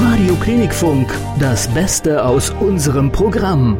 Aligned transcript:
Radio 0.00 0.36
Klinikfunk, 0.36 1.12
das 1.40 1.66
Beste 1.68 2.24
aus 2.24 2.50
unserem 2.60 3.10
Programm. 3.10 3.76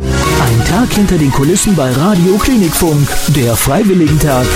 Ein 0.00 0.64
Tag 0.66 0.92
hinter 0.92 1.18
den 1.18 1.32
Kulissen 1.32 1.74
bei 1.74 1.90
Radio 1.90 2.36
Klinikfunk, 2.36 3.08
der 3.28 3.56
Freiwilligentag. 3.56 4.46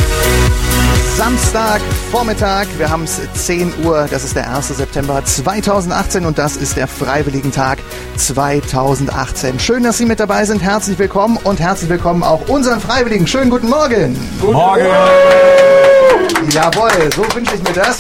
Samstag, 1.17 1.80
Vormittag, 2.12 2.69
wir 2.79 2.91
haben 2.91 3.04
es 3.04 3.21
10 3.35 3.72
Uhr, 3.85 4.07
das 4.09 4.25
ist 4.25 4.37
der 4.37 4.54
1. 4.54 4.69
September 4.69 5.25
2018 5.25 6.27
und 6.27 6.39
das 6.39 6.57
ist 6.57 6.77
der 6.77 6.87
Freiwilligentag 6.87 7.79
2018. 8.17 9.59
Schön, 9.59 9.83
dass 9.83 9.99
Sie 9.99 10.07
mit 10.07 10.21
dabei 10.21 10.45
sind, 10.45 10.63
herzlich 10.63 10.99
willkommen 10.99 11.39
und 11.43 11.59
herzlich 11.61 11.91
willkommen 11.91 12.23
auch 12.23 12.49
unseren 12.49 12.81
Freiwilligen. 12.81 13.27
Schönen 13.27 13.51
guten 13.51 13.69
Morgen. 13.69 14.17
Guten 14.41 14.53
Morgen. 14.53 14.87
Jawohl, 16.51 17.11
so 17.15 17.23
wünsche 17.35 17.57
ich 17.57 17.63
mir 17.65 17.75
das 17.75 17.99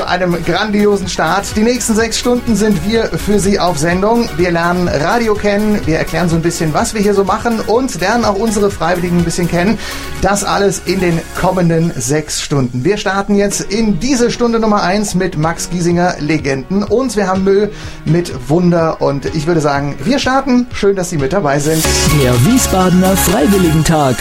zu 0.00 0.08
einem 0.08 0.42
grandiosen 0.46 1.08
Start. 1.08 1.54
Die 1.56 1.62
nächsten 1.62 1.94
sechs 1.94 2.18
Stunden 2.18 2.56
sind 2.56 2.88
wir 2.88 3.04
für 3.04 3.38
Sie 3.38 3.60
auf 3.60 3.76
Sendung. 3.76 4.30
Wir 4.38 4.50
lernen 4.50 4.88
Radio 4.88 5.34
kennen, 5.34 5.78
wir 5.84 5.98
erklären 5.98 6.26
so 6.30 6.36
ein 6.36 6.42
bisschen, 6.42 6.72
was 6.72 6.94
wir 6.94 7.02
hier 7.02 7.12
so 7.12 7.22
machen 7.22 7.60
und 7.60 8.00
lernen 8.00 8.24
auch 8.24 8.36
unsere 8.36 8.70
Freiwilligen 8.70 9.18
ein 9.18 9.24
bisschen 9.24 9.46
kennen. 9.46 9.78
Das 10.22 10.42
alles 10.42 10.80
in 10.86 11.00
den 11.00 11.20
kommenden 11.38 11.92
sechs 11.94 12.40
Stunden. 12.40 12.82
Wir 12.82 12.96
starten 12.96 13.34
jetzt 13.34 13.60
in 13.60 14.00
diese 14.00 14.30
Stunde 14.30 14.58
Nummer 14.58 14.82
eins 14.82 15.14
mit 15.14 15.36
Max 15.36 15.68
Giesinger 15.68 16.14
Legenden 16.18 16.82
und 16.82 17.14
wir 17.14 17.26
haben 17.26 17.44
Müll 17.44 17.70
mit 18.06 18.32
Wunder 18.48 19.02
und 19.02 19.26
ich 19.34 19.46
würde 19.46 19.60
sagen, 19.60 19.96
wir 20.02 20.18
starten. 20.18 20.66
Schön, 20.72 20.96
dass 20.96 21.10
Sie 21.10 21.18
mit 21.18 21.34
dabei 21.34 21.58
sind. 21.58 21.84
Der 22.22 22.32
Wiesbadener 22.46 23.14
Freiwilligentag. 23.18 24.16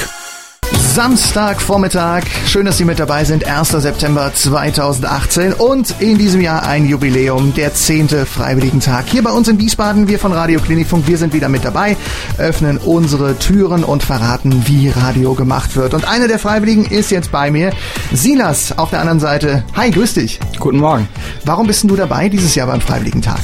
Samstagvormittag. 0.89 2.23
Schön, 2.47 2.65
dass 2.65 2.77
Sie 2.77 2.83
mit 2.83 2.99
dabei 2.99 3.23
sind. 3.23 3.45
1. 3.45 3.69
September 3.69 4.33
2018 4.33 5.53
und 5.53 5.93
in 5.99 6.17
diesem 6.17 6.41
Jahr 6.41 6.63
ein 6.63 6.87
Jubiläum, 6.87 7.53
der 7.53 7.75
10. 7.75 8.09
Freiwilligentag. 8.25 9.05
Hier 9.07 9.23
bei 9.23 9.31
uns 9.31 9.47
in 9.47 9.59
Wiesbaden, 9.59 10.07
wir 10.07 10.17
von 10.17 10.33
Radio 10.33 10.59
Klinikfunk, 10.59 11.07
wir 11.07 11.19
sind 11.19 11.33
wieder 11.33 11.47
mit 11.47 11.63
dabei, 11.63 11.95
öffnen 12.39 12.77
unsere 12.79 13.37
Türen 13.37 13.83
und 13.83 14.01
verraten, 14.01 14.63
wie 14.65 14.89
Radio 14.89 15.35
gemacht 15.35 15.75
wird. 15.75 15.93
Und 15.93 16.09
einer 16.09 16.27
der 16.27 16.39
Freiwilligen 16.39 16.85
ist 16.85 17.11
jetzt 17.11 17.31
bei 17.31 17.51
mir, 17.51 17.71
Silas 18.11 18.77
auf 18.77 18.89
der 18.89 19.01
anderen 19.01 19.19
Seite. 19.19 19.63
Hi, 19.75 19.91
grüß 19.91 20.15
dich. 20.15 20.39
Guten 20.59 20.79
Morgen. 20.79 21.07
Warum 21.45 21.67
bist 21.67 21.83
denn 21.83 21.89
du 21.89 21.97
dabei 21.97 22.29
dieses 22.29 22.55
Jahr 22.55 22.65
beim 22.65 22.81
Freiwilligentag? 22.81 23.41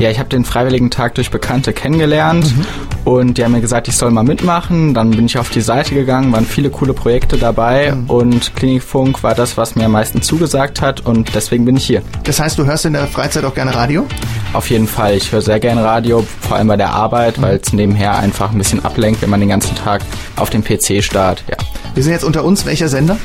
Ja, 0.00 0.08
ich 0.08 0.18
habe 0.18 0.30
den 0.30 0.46
Freiwilligen 0.46 0.90
Tag 0.90 1.16
durch 1.16 1.30
Bekannte 1.30 1.74
kennengelernt 1.74 2.56
mhm. 2.56 2.64
und 3.04 3.36
die 3.36 3.44
haben 3.44 3.52
mir 3.52 3.60
gesagt, 3.60 3.86
ich 3.86 3.98
soll 3.98 4.10
mal 4.10 4.22
mitmachen. 4.22 4.94
Dann 4.94 5.10
bin 5.10 5.26
ich 5.26 5.36
auf 5.36 5.50
die 5.50 5.60
Seite 5.60 5.94
gegangen, 5.94 6.32
waren 6.32 6.46
viele 6.46 6.70
coole 6.70 6.94
Projekte 6.94 7.36
dabei 7.36 7.92
mhm. 7.92 8.08
und 8.08 8.56
Klinikfunk 8.56 9.22
war 9.22 9.34
das, 9.34 9.58
was 9.58 9.76
mir 9.76 9.84
am 9.84 9.92
meisten 9.92 10.22
zugesagt 10.22 10.80
hat 10.80 11.04
und 11.04 11.34
deswegen 11.34 11.66
bin 11.66 11.76
ich 11.76 11.84
hier. 11.84 12.00
Das 12.24 12.40
heißt, 12.40 12.58
du 12.58 12.64
hörst 12.64 12.86
in 12.86 12.94
der 12.94 13.08
Freizeit 13.08 13.44
auch 13.44 13.54
gerne 13.54 13.74
Radio? 13.74 14.06
Auf 14.54 14.70
jeden 14.70 14.88
Fall. 14.88 15.18
Ich 15.18 15.30
höre 15.32 15.42
sehr 15.42 15.60
gerne 15.60 15.84
Radio, 15.84 16.26
vor 16.40 16.56
allem 16.56 16.68
bei 16.68 16.78
der 16.78 16.94
Arbeit, 16.94 17.36
mhm. 17.36 17.42
weil 17.42 17.60
es 17.62 17.74
nebenher 17.74 18.18
einfach 18.18 18.52
ein 18.52 18.58
bisschen 18.58 18.82
ablenkt, 18.82 19.20
wenn 19.20 19.28
man 19.28 19.40
den 19.40 19.50
ganzen 19.50 19.76
Tag 19.76 20.00
auf 20.36 20.48
dem 20.48 20.64
PC 20.64 21.04
starrt. 21.04 21.44
Ja. 21.46 21.58
Wir 21.92 22.02
sind 22.02 22.12
jetzt 22.12 22.24
unter 22.24 22.44
uns. 22.44 22.64
Welcher 22.64 22.88
Sender? 22.88 23.18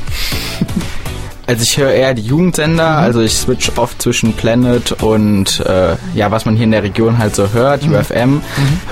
Also 1.48 1.62
ich 1.62 1.78
höre 1.78 1.92
eher 1.92 2.14
die 2.14 2.24
Jugendsender, 2.24 2.92
mhm. 2.92 3.04
also 3.04 3.22
ich 3.22 3.34
switch 3.34 3.72
oft 3.78 4.02
zwischen 4.02 4.34
Planet 4.34 4.92
und 5.04 5.60
äh, 5.60 5.96
ja, 6.16 6.32
was 6.32 6.46
man 6.46 6.56
hier 6.56 6.64
in 6.64 6.72
der 6.72 6.84
Region 6.84 7.20
halt 7.20 7.36
so 7.36 7.54
hört, 7.54 7.86
mhm. 7.86 7.94
UFM. 7.94 8.30
Mhm. 8.30 8.42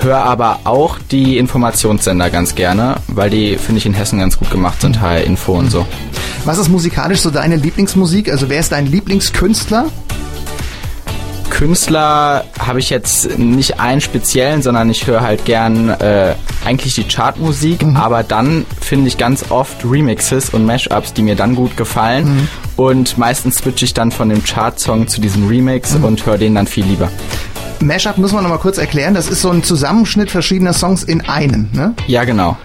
Höre 0.00 0.18
aber 0.18 0.60
auch 0.64 0.98
die 1.10 1.38
Informationssender 1.38 2.30
ganz 2.30 2.54
gerne, 2.54 2.96
weil 3.08 3.30
die, 3.30 3.56
finde 3.56 3.78
ich, 3.78 3.86
in 3.86 3.94
Hessen 3.94 4.20
ganz 4.20 4.38
gut 4.38 4.50
gemacht 4.50 4.80
sind, 4.80 5.00
HR-Info 5.00 5.52
und 5.52 5.70
so. 5.70 5.86
Was 6.44 6.58
ist 6.58 6.68
musikalisch 6.68 7.20
so 7.20 7.30
deine 7.30 7.56
Lieblingsmusik? 7.56 8.30
Also 8.30 8.48
wer 8.48 8.60
ist 8.60 8.70
dein 8.72 8.86
Lieblingskünstler? 8.86 9.86
Künstler 11.54 12.44
habe 12.58 12.80
ich 12.80 12.90
jetzt 12.90 13.38
nicht 13.38 13.78
einen 13.78 14.00
speziellen, 14.00 14.60
sondern 14.60 14.90
ich 14.90 15.06
höre 15.06 15.20
halt 15.20 15.44
gern 15.44 15.88
äh, 15.88 16.34
eigentlich 16.64 16.94
die 16.94 17.04
Chartmusik, 17.04 17.86
mhm. 17.86 17.96
aber 17.96 18.24
dann 18.24 18.66
finde 18.80 19.06
ich 19.06 19.18
ganz 19.18 19.52
oft 19.52 19.84
Remixes 19.84 20.50
und 20.50 20.66
Mashups, 20.66 21.12
die 21.12 21.22
mir 21.22 21.36
dann 21.36 21.54
gut 21.54 21.76
gefallen. 21.76 22.24
Mhm. 22.24 22.48
Und 22.76 23.18
meistens 23.18 23.58
switche 23.58 23.84
ich 23.84 23.94
dann 23.94 24.10
von 24.10 24.30
dem 24.30 24.42
Chart-Song 24.42 25.06
zu 25.06 25.20
diesem 25.20 25.46
Remix 25.46 25.96
mhm. 25.96 26.04
und 26.04 26.26
höre 26.26 26.38
den 26.38 26.56
dann 26.56 26.66
viel 26.66 26.86
lieber. 26.86 27.08
Mashup 27.78 28.18
muss 28.18 28.32
man 28.32 28.42
noch 28.42 28.50
mal 28.50 28.58
kurz 28.58 28.78
erklären. 28.78 29.14
Das 29.14 29.28
ist 29.28 29.40
so 29.40 29.50
ein 29.50 29.62
Zusammenschnitt 29.62 30.32
verschiedener 30.32 30.72
Songs 30.72 31.04
in 31.04 31.20
einen, 31.20 31.70
ne? 31.72 31.94
Ja, 32.08 32.24
genau. 32.24 32.56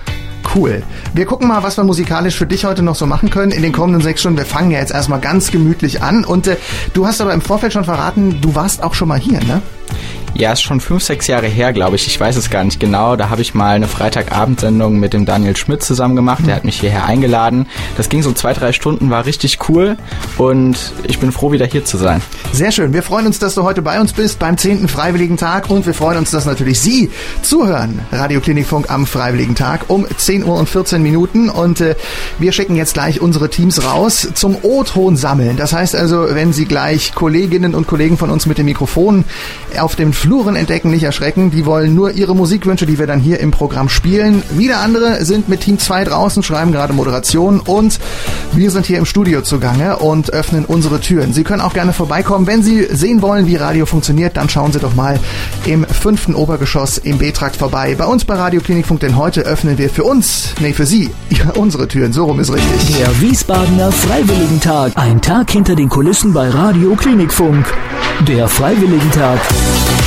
Cool. 0.55 0.81
Wir 1.13 1.25
gucken 1.25 1.47
mal, 1.47 1.61
was 1.63 1.77
wir 1.77 1.83
musikalisch 1.83 2.35
für 2.35 2.47
dich 2.47 2.65
heute 2.65 2.81
noch 2.81 2.95
so 2.95 3.05
machen 3.05 3.29
können 3.29 3.51
in 3.51 3.61
den 3.61 3.71
kommenden 3.71 4.01
sechs 4.01 4.21
Stunden. 4.21 4.37
Wir 4.37 4.45
fangen 4.45 4.71
ja 4.71 4.79
jetzt 4.79 4.91
erstmal 4.91 5.19
ganz 5.19 5.51
gemütlich 5.51 6.01
an. 6.01 6.25
Und 6.25 6.47
äh, 6.47 6.57
du 6.93 7.05
hast 7.05 7.21
aber 7.21 7.33
im 7.33 7.41
Vorfeld 7.41 7.73
schon 7.73 7.83
verraten, 7.83 8.41
du 8.41 8.55
warst 8.55 8.81
auch 8.81 8.93
schon 8.93 9.07
mal 9.07 9.19
hier, 9.19 9.39
ne? 9.43 9.61
Ja, 10.35 10.53
ist 10.53 10.62
schon 10.62 10.79
fünf, 10.79 11.03
sechs 11.03 11.28
Jahre 11.28 11.47
her, 11.47 11.73
glaube 11.73 11.95
ich. 11.95 12.07
Ich 12.07 12.19
weiß 12.19 12.35
es 12.35 12.50
gar 12.50 12.63
nicht 12.63 12.79
genau. 12.79 13.16
Da 13.16 13.29
habe 13.29 13.41
ich 13.41 13.53
mal 13.53 13.75
eine 13.75 13.88
Freitagabendsendung 13.88 15.00
mit 15.00 15.13
dem 15.13 15.25
Daniel 15.25 15.57
Schmidt 15.57 15.84
zusammen 15.84 16.16
gemacht. 16.16 16.44
Der 16.45 16.56
hat 16.56 16.66
mich 16.66 16.79
hierher 16.79 17.06
eingeladen. 17.06 17.67
Das 17.97 18.09
ging 18.09 18.22
so 18.22 18.31
zwei, 18.31 18.53
drei 18.53 18.72
Stunden, 18.72 19.09
war 19.09 19.25
richtig 19.25 19.57
cool 19.67 19.97
und 20.38 20.94
ich 21.07 21.19
bin 21.19 21.31
froh, 21.31 21.51
wieder 21.51 21.66
hier 21.66 21.84
zu 21.84 21.97
sein. 21.97 22.22
Sehr 22.53 22.72
schön. 22.72 22.94
Wir 22.94 23.03
freuen 23.03 23.25
uns, 23.25 23.40
dass 23.40 23.56
du 23.56 23.63
heute 23.63 23.81
bei 23.81 24.00
uns 24.00 24.13
bist 24.13 24.40
beim 24.40 24.57
10. 24.57 24.88
Freiwilligen 24.88 25.38
Tag 25.38 25.69
und 25.69 25.85
wir 25.85 25.94
freuen 25.94 26.19
uns, 26.19 26.31
dass 26.31 26.46
natürlich 26.46 26.79
Sie 26.79 27.09
zuhören. 27.41 28.00
Radio 28.11 28.40
Klinikfunk 28.40 28.90
am 28.90 29.07
Freiwilligen 29.07 29.56
Tag 29.56 29.85
um 29.90 30.06
10 30.16 30.46
Uhr 30.46 30.56
und 30.56 30.69
14 30.69 31.01
Minuten 31.01 31.50
und 31.50 31.81
äh, 31.81 31.96
wir 32.38 32.51
schicken 32.51 32.75
jetzt 32.75 32.94
gleich 32.94 33.19
unsere 33.19 33.50
Teams 33.50 33.84
raus 33.84 34.29
zum 34.34 34.57
O-Ton 34.61 35.17
sammeln. 35.17 35.57
Das 35.57 35.73
heißt 35.73 35.96
also, 35.96 36.28
wenn 36.29 36.53
Sie 36.53 36.66
gleich 36.66 37.13
Kolleginnen 37.13 37.75
und 37.75 37.88
Kollegen 37.88 38.17
von 38.17 38.29
uns 38.29 38.46
mit 38.46 38.57
dem 38.57 38.66
Mikrofon 38.66 39.25
auf 39.78 39.96
dem 39.96 40.13
Fluren 40.19 40.57
entdecken, 40.57 40.91
nicht 40.91 41.03
erschrecken. 41.03 41.50
Die 41.50 41.66
wollen 41.66 41.96
nur 41.96 42.12
ihre 42.12 42.35
Musikwünsche, 42.35 42.85
die 42.85 43.00
wir 43.00 43.07
dann 43.07 43.22
hier 43.22 43.40
im 43.40 43.52
Programm 43.52 43.88
spielen. 43.88 44.44
Wieder 44.52 44.81
andere 44.81 45.24
sind 45.24 45.47
mit 45.47 45.62
Team 45.62 45.80
2 45.80 46.03
draußen, 46.03 46.44
schreiben 46.44 46.74
gerade 46.74 46.91
Moderation 46.91 47.62
und 47.62 48.02
wir 48.52 48.69
sind 48.69 48.85
hier 48.85 48.97
im 48.97 49.06
Studio 49.06 49.41
zugange 49.44 49.96
und 49.96 50.34
öffnen 50.34 50.66
unsere 50.66 51.00
Türen. 51.00 51.31
Sie 51.31 51.46
können 51.46 51.62
auch 51.62 51.74
gerne 51.74 51.94
vorbeikommen. 51.94 52.47
Wenn 52.47 52.63
Sie 52.63 52.85
sehen 52.91 53.22
wollen, 53.22 53.47
wie 53.47 53.56
Radio 53.56 53.85
funktioniert, 53.85 54.35
dann 54.35 54.50
schauen 54.50 54.74
Sie 54.74 54.79
doch 54.79 54.94
mal 54.94 55.18
im 55.66 55.85
fünften 55.85 56.35
Obergeschoss 56.35 56.97
im 56.97 57.18
B-Trakt 57.18 57.56
vorbei. 57.56 57.96
Bei 57.97 58.06
uns 58.06 58.25
bei 58.25 58.34
Radio 58.34 58.59
Klinikfunk, 58.59 59.00
denn 59.00 59.16
heute 59.16 59.44
öffnen 59.44 59.78
wir 59.78 59.90
für 59.90 60.03
uns, 60.03 60.53
nee, 60.59 60.74
für 60.74 60.85
Sie, 60.85 61.12
ja, 61.29 61.52
unsere 61.56 61.88
Türen. 61.88 62.12
So 62.12 62.25
rum 62.25 62.41
ist 62.41 62.52
richtig. 62.52 62.97
Der 62.97 63.22
Wiesbadener 63.22 63.90
Freiwilligentag. 63.94 64.91
Ein 64.96 65.22
Tag 65.22 65.50
hinter 65.50 65.78
den 65.78 65.88
Kulissen 65.88 66.34
bei 66.34 66.50
Radio 66.50 66.96
Klinikfunk. 66.96 67.66
Der 68.28 68.50
Freiwilligentag. 68.50 69.40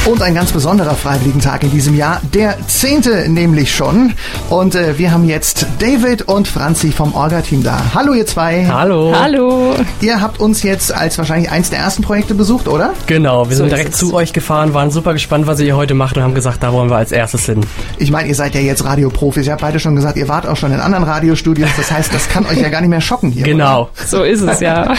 Und 0.04 0.20
ein 0.20 0.34
ganz 0.34 0.52
besonderer 0.52 0.94
Freiwilligentag 0.94 1.62
in 1.62 1.70
diesem 1.70 1.96
Jahr, 1.96 2.20
der 2.34 2.56
zehnte 2.66 3.28
nämlich 3.28 3.74
schon. 3.74 4.12
Und 4.50 4.74
äh, 4.74 4.98
wir 4.98 5.12
haben 5.12 5.28
jetzt 5.28 5.66
David 5.78 6.22
und 6.22 6.46
Franzi 6.48 6.90
vom 6.90 7.14
Orga-Team 7.14 7.62
da. 7.62 7.80
Hallo 7.94 8.12
ihr 8.12 8.26
zwei. 8.26 8.66
Hallo. 8.66 9.14
Hallo. 9.18 9.74
Ihr 10.00 10.20
habt 10.20 10.40
uns 10.40 10.62
jetzt 10.64 10.92
als 10.92 11.16
wahrscheinlich 11.18 11.50
eins 11.50 11.70
der 11.70 11.78
ersten 11.78 12.02
Projekte 12.02 12.34
besucht, 12.34 12.66
oder? 12.66 12.92
Genau, 13.06 13.48
wir 13.48 13.56
so 13.56 13.62
sind 13.62 13.70
direkt 13.70 13.94
zu 13.94 14.12
euch 14.12 14.32
gefahren, 14.32 14.74
waren 14.74 14.90
super 14.90 15.12
gespannt, 15.12 15.46
was 15.46 15.60
ihr 15.60 15.66
hier 15.66 15.76
heute 15.76 15.94
macht 15.94 16.16
und 16.16 16.24
haben 16.24 16.34
gesagt, 16.34 16.64
da 16.64 16.72
wollen 16.72 16.90
wir 16.90 16.96
als 16.96 17.12
erstes 17.12 17.46
hin. 17.46 17.60
Ich 17.98 18.10
meine, 18.10 18.28
ihr 18.28 18.34
seid 18.34 18.56
ja 18.56 18.60
jetzt 18.60 18.84
Radioprofis. 18.84 19.46
Ihr 19.46 19.52
habt 19.52 19.62
beide 19.62 19.78
schon 19.78 19.94
gesagt, 19.94 20.16
ihr 20.16 20.28
wart 20.28 20.46
auch 20.46 20.56
schon 20.56 20.72
in 20.72 20.80
anderen 20.80 21.04
Radiostudios. 21.04 21.70
Das 21.76 21.92
heißt, 21.92 22.12
das 22.12 22.28
kann 22.28 22.44
euch 22.46 22.58
ja 22.58 22.68
gar 22.68 22.80
nicht 22.80 22.90
mehr 22.90 23.00
schocken 23.00 23.30
hier. 23.30 23.44
Genau. 23.44 23.82
Oder? 23.82 24.06
So 24.06 24.22
ist 24.24 24.42
es, 24.42 24.58
ja. 24.60 24.94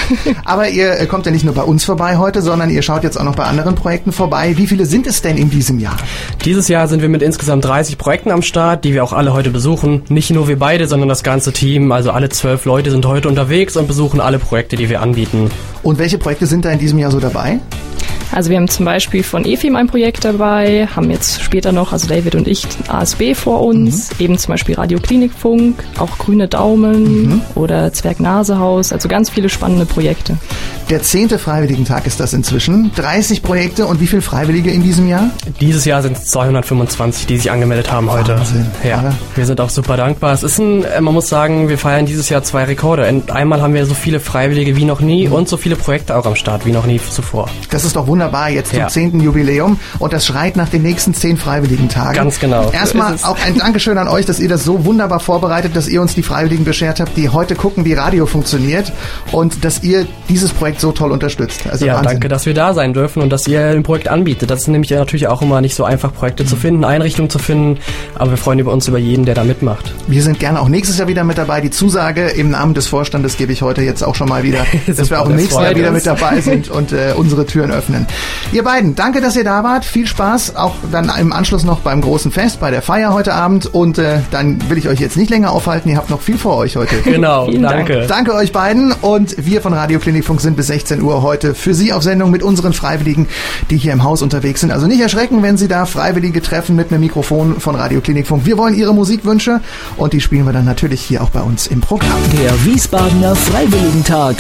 Aber 0.46 0.69
ihr 0.69 1.06
kommt 1.07 1.25
ja 1.25 1.31
nicht 1.34 1.44
nur 1.44 1.53
bei 1.53 1.63
uns 1.63 1.84
vorbei 1.84 2.18
heute, 2.18 2.41
sondern 2.41 2.69
ihr 2.69 2.81
schaut 2.81 3.03
jetzt 3.03 3.18
auch 3.19 3.24
noch 3.24 3.36
bei 3.36 3.44
anderen 3.44 3.75
Projekten 3.75 4.12
vorbei. 4.12 4.58
Wie 4.58 4.68
viele 4.68 4.86
sind 4.86 5.06
es 5.06 5.22
denn 5.22 5.38
in 5.38 5.50
diesem 5.50 5.80
Jahr? 5.80 5.97
Dieses 6.46 6.68
Jahr 6.68 6.88
sind 6.88 7.02
wir 7.02 7.09
mit 7.09 7.22
insgesamt 7.22 7.66
30 7.66 7.97
Projekten 7.97 8.31
am 8.31 8.41
Start, 8.41 8.84
die 8.84 8.94
wir 8.94 9.03
auch 9.03 9.14
alle 9.14 9.34
heute 9.34 9.52
besuchen. 9.52 10.03
Nicht 10.09 10.31
nur 10.31 10.47
wir 10.47 10.58
beide, 10.58 10.88
sondern 10.88 11.09
das 11.09 11.24
ganze 11.24 11.53
Team. 11.53 11.91
Also 11.91 12.12
alle 12.12 12.30
zwölf 12.30 12.66
Leute 12.66 12.90
sind 12.91 13.06
heute 13.06 13.28
unterwegs 13.28 13.78
und 13.78 13.88
besuchen 13.88 14.19
alle 14.19 14.40
Projekte, 14.40 14.75
die 14.75 14.90
wir 14.90 15.02
anbieten. 15.02 15.52
Und 15.84 16.00
welche 16.00 16.18
Projekte 16.18 16.47
sind 16.47 16.66
da 16.66 16.72
in 16.72 16.80
diesem 16.80 16.97
Jahr 16.97 17.12
so 17.12 17.19
dabei? 17.19 17.59
Also 18.34 18.50
wir 18.50 18.58
haben 18.58 18.68
zum 18.68 18.85
Beispiel 18.85 19.22
von 19.22 19.46
EFIM 19.46 19.76
ein 19.76 19.85
Projekt 19.85 20.26
dabei, 20.26 20.88
haben 20.88 21.12
jetzt 21.12 21.44
später 21.44 21.72
noch, 21.72 21.94
also 21.94 22.08
David 22.08 22.34
und 22.34 22.47
ich, 22.47 22.66
ASB 22.88 23.35
vor 23.35 23.62
uns, 23.62 24.09
mhm. 24.09 24.26
eben 24.26 24.38
zum 24.40 24.53
Beispiel 24.53 24.74
Radio 24.74 25.00
Klinikfunk, 25.00 25.84
auch 26.00 26.18
Grüne 26.18 26.47
Daumen 26.47 27.28
mhm. 27.28 27.41
oder 27.53 27.94
Zwergnasehaus, 27.94 28.91
also 28.91 29.08
ganz 29.08 29.30
viele 29.30 29.50
spannende 29.50 29.85
Projekte. 29.85 30.38
Der 30.90 31.03
zehnte 31.03 31.38
Freiwilligentag 31.38 32.08
ist 32.08 32.20
das 32.20 32.34
inzwischen. 32.34 32.91
30 32.96 33.44
Projekte 33.44 33.85
und 33.85 34.02
wie 34.02 34.08
viele 34.08 34.24
Freiwillige 34.24 34.72
in 34.72 34.82
diesem 34.82 35.08
Jahr? 35.08 35.30
Dieses 35.62 35.85
Jahr 35.85 36.02
sind 36.02 36.18
es 36.18 36.26
225, 36.26 37.28
die 37.28 37.38
sich 37.38 37.52
angemeldet 37.52 37.91
haben 37.91 38.12
heute. 38.12 38.35
Wahnsinn. 38.35 38.66
Ja, 38.84 39.14
wir 39.35 39.46
sind 39.46 39.62
auch 39.62 39.70
super 39.70 39.96
dankbar. 39.96 40.34
Es 40.34 40.41
ist 40.41 40.58
ein, 40.58 40.84
äh, 40.84 41.02
man 41.02 41.14
muss 41.14 41.30
sagen, 41.30 41.70
wir 41.70 41.78
feiern 41.78 42.08
dieses 42.08 42.30
Jahr 42.30 42.41
zwei 42.44 42.64
Rekorde. 42.64 43.24
Einmal 43.28 43.62
haben 43.62 43.76
wir 43.76 43.85
so 43.85 43.94
viele 43.94 44.20
Freiwillige 44.20 44.76
wie 44.76 44.85
noch 44.85 45.02
nie 45.02 45.28
mhm. 45.28 45.34
und 45.34 45.50
so 45.50 45.58
viele 45.58 45.76
Projekte 45.76 46.18
auch 46.18 46.26
am 46.26 46.35
Start 46.35 46.66
wie 46.66 46.72
noch 46.72 46.88
nie 46.88 47.00
zuvor. 47.00 47.47
Das 47.70 47.85
ist 47.85 47.96
doch 47.96 48.08
wunderbar 48.08 48.22
wunderbar 48.23 48.49
jetzt 48.49 48.70
zum 48.70 48.79
Ja. 48.79 48.87
10. 48.87 49.20
Jubiläum 49.20 49.79
und 49.99 50.14
das 50.14 50.25
schreit 50.25 50.55
nach 50.55 50.70
den 50.70 50.81
nächsten 50.81 51.14
10 51.14 51.37
Freiwilligen 51.37 51.90
Tagen. 51.90 52.16
Ganz 52.16 52.40
genau. 52.40 52.64
So 52.67 52.72
Erstmal 52.72 53.14
es. 53.16 53.23
auch 53.23 53.37
ein 53.46 53.58
Dankeschön 53.58 53.97
an 53.97 54.08
euch, 54.08 54.25
dass 54.25 54.40
ihr 54.40 54.47
das 54.49 54.64
so 54.64 54.85
wunderbar 54.85 55.20
vorbereitet, 55.20 55.75
dass 55.75 55.87
ihr 55.87 56.02
uns 56.02 56.16
die 56.16 56.23
Freiwilligen 56.23 56.64
beschert 56.64 56.99
habt, 56.99 57.17
die 57.17 57.29
heute 57.29 57.55
gucken, 57.55 57.84
wie 57.85 57.93
Radio 57.93 58.25
funktioniert 58.25 58.91
und 59.31 59.66
dass 59.66 59.84
ihr 59.84 60.05
dieses 60.29 60.52
Projekt 60.52 60.79
so 60.79 60.91
toll 60.91 61.11
unterstützt. 61.11 61.61
Also 61.70 61.85
Ja, 61.85 61.96
Wahnsinn. 61.96 62.11
danke, 62.11 62.28
dass 62.29 62.46
wir 62.46 62.53
da 62.53 62.73
sein 62.73 62.93
dürfen 62.93 63.22
und 63.22 63.29
dass 63.29 63.47
ihr 63.47 63.61
ein 63.67 63.84
Projekt 63.84 64.08
anbietet. 64.08 64.49
Das 64.49 64.61
ist 64.61 64.67
nämlich 64.70 64.91
natürlich 64.91 65.28
auch 65.28 65.41
immer 65.41 65.59
nicht 65.61 65.75
so 65.75 65.84
einfach, 65.84 66.14
Projekte 66.14 66.46
zu 66.46 66.55
finden, 66.55 66.85
Einrichtungen 66.85 67.29
zu 67.29 67.40
finden, 67.40 67.79
aber 68.16 68.31
wir 68.31 68.37
freuen 68.37 68.59
über 68.59 68.72
uns 68.72 68.87
über 68.87 68.97
jeden, 68.99 69.25
der 69.25 69.35
da 69.35 69.43
mitmacht. 69.43 69.93
Wir 70.08 70.23
sind 70.23 70.40
gerne 70.40 70.61
auch 70.61 70.70
nächstes 70.70 70.97
Jahr 70.97 71.08
wieder 71.08 71.23
mit 71.23 71.37
dabei. 71.37 71.59
Die 71.61 71.72
Zusage 71.72 72.28
im 72.29 72.52
Namen 72.52 72.73
des 72.73 72.87
Vorstandes 72.87 73.37
gebe 73.37 73.52
ich 73.52 73.61
heute 73.61 73.81
jetzt 73.81 74.03
auch 74.03 74.16
schon 74.16 74.29
mal 74.29 74.43
wieder, 74.43 74.66
dass 74.87 75.09
wir 75.09 75.22
auch 75.22 75.29
im 75.29 75.35
nächsten 75.35 75.61
Jahr 75.61 75.75
wieder 75.75 75.91
mit 75.91 76.05
dabei 76.05 76.40
sind 76.41 76.70
und 76.70 76.91
äh, 76.93 77.14
unsere 77.16 77.46
Türen 77.46 77.72
öffnen. 77.72 78.05
Ihr 78.51 78.63
beiden, 78.63 78.95
danke, 78.95 79.21
dass 79.21 79.35
ihr 79.35 79.43
da 79.43 79.63
wart. 79.63 79.85
Viel 79.85 80.07
Spaß, 80.07 80.55
auch 80.55 80.75
dann 80.91 81.11
im 81.19 81.33
Anschluss 81.33 81.63
noch 81.63 81.79
beim 81.79 82.01
großen 82.01 82.31
Fest, 82.31 82.59
bei 82.59 82.71
der 82.71 82.81
Feier 82.81 83.13
heute 83.13 83.33
Abend. 83.33 83.73
Und 83.73 83.97
äh, 83.97 84.19
dann 84.31 84.69
will 84.69 84.77
ich 84.77 84.87
euch 84.87 84.99
jetzt 84.99 85.17
nicht 85.17 85.29
länger 85.29 85.51
aufhalten. 85.51 85.89
Ihr 85.89 85.97
habt 85.97 86.09
noch 86.09 86.21
viel 86.21 86.37
vor 86.37 86.57
euch 86.57 86.75
heute. 86.75 86.95
Genau, 87.03 87.45
Vielen 87.45 87.61
Dank. 87.63 87.87
danke. 87.87 88.07
Danke 88.07 88.33
euch 88.33 88.51
beiden 88.51 88.91
und 88.91 89.35
wir 89.37 89.61
von 89.61 89.73
Radio 89.73 89.99
Klinikfunk 89.99 90.41
sind 90.41 90.55
bis 90.57 90.67
16 90.67 91.01
Uhr 91.01 91.21
heute 91.21 91.53
für 91.53 91.73
Sie 91.75 91.93
auf 91.93 92.01
Sendung 92.03 92.31
mit 92.31 92.41
unseren 92.41 92.73
Freiwilligen, 92.73 93.27
die 93.69 93.77
hier 93.77 93.93
im 93.93 94.03
Haus 94.03 94.21
unterwegs 94.21 94.61
sind. 94.61 94.71
Also 94.71 94.87
nicht 94.87 94.99
erschrecken, 95.01 95.43
wenn 95.43 95.57
Sie 95.57 95.67
da 95.67 95.85
Freiwillige 95.85 96.41
treffen 96.41 96.75
mit 96.75 96.91
einem 96.91 97.01
Mikrofon 97.01 97.59
von 97.59 97.75
Radio 97.75 98.01
Klinikfunk. 98.01 98.45
Wir 98.45 98.57
wollen 98.57 98.73
Ihre 98.75 98.93
Musikwünsche 98.93 99.61
und 99.97 100.13
die 100.13 100.21
spielen 100.21 100.45
wir 100.45 100.53
dann 100.53 100.65
natürlich 100.65 101.01
hier 101.01 101.21
auch 101.23 101.29
bei 101.29 101.41
uns 101.41 101.67
im 101.67 101.81
Programm. 101.81 102.09
Der 102.41 102.65
Wiesbadener 102.65 103.35
Freiwilligentag. 103.35 104.35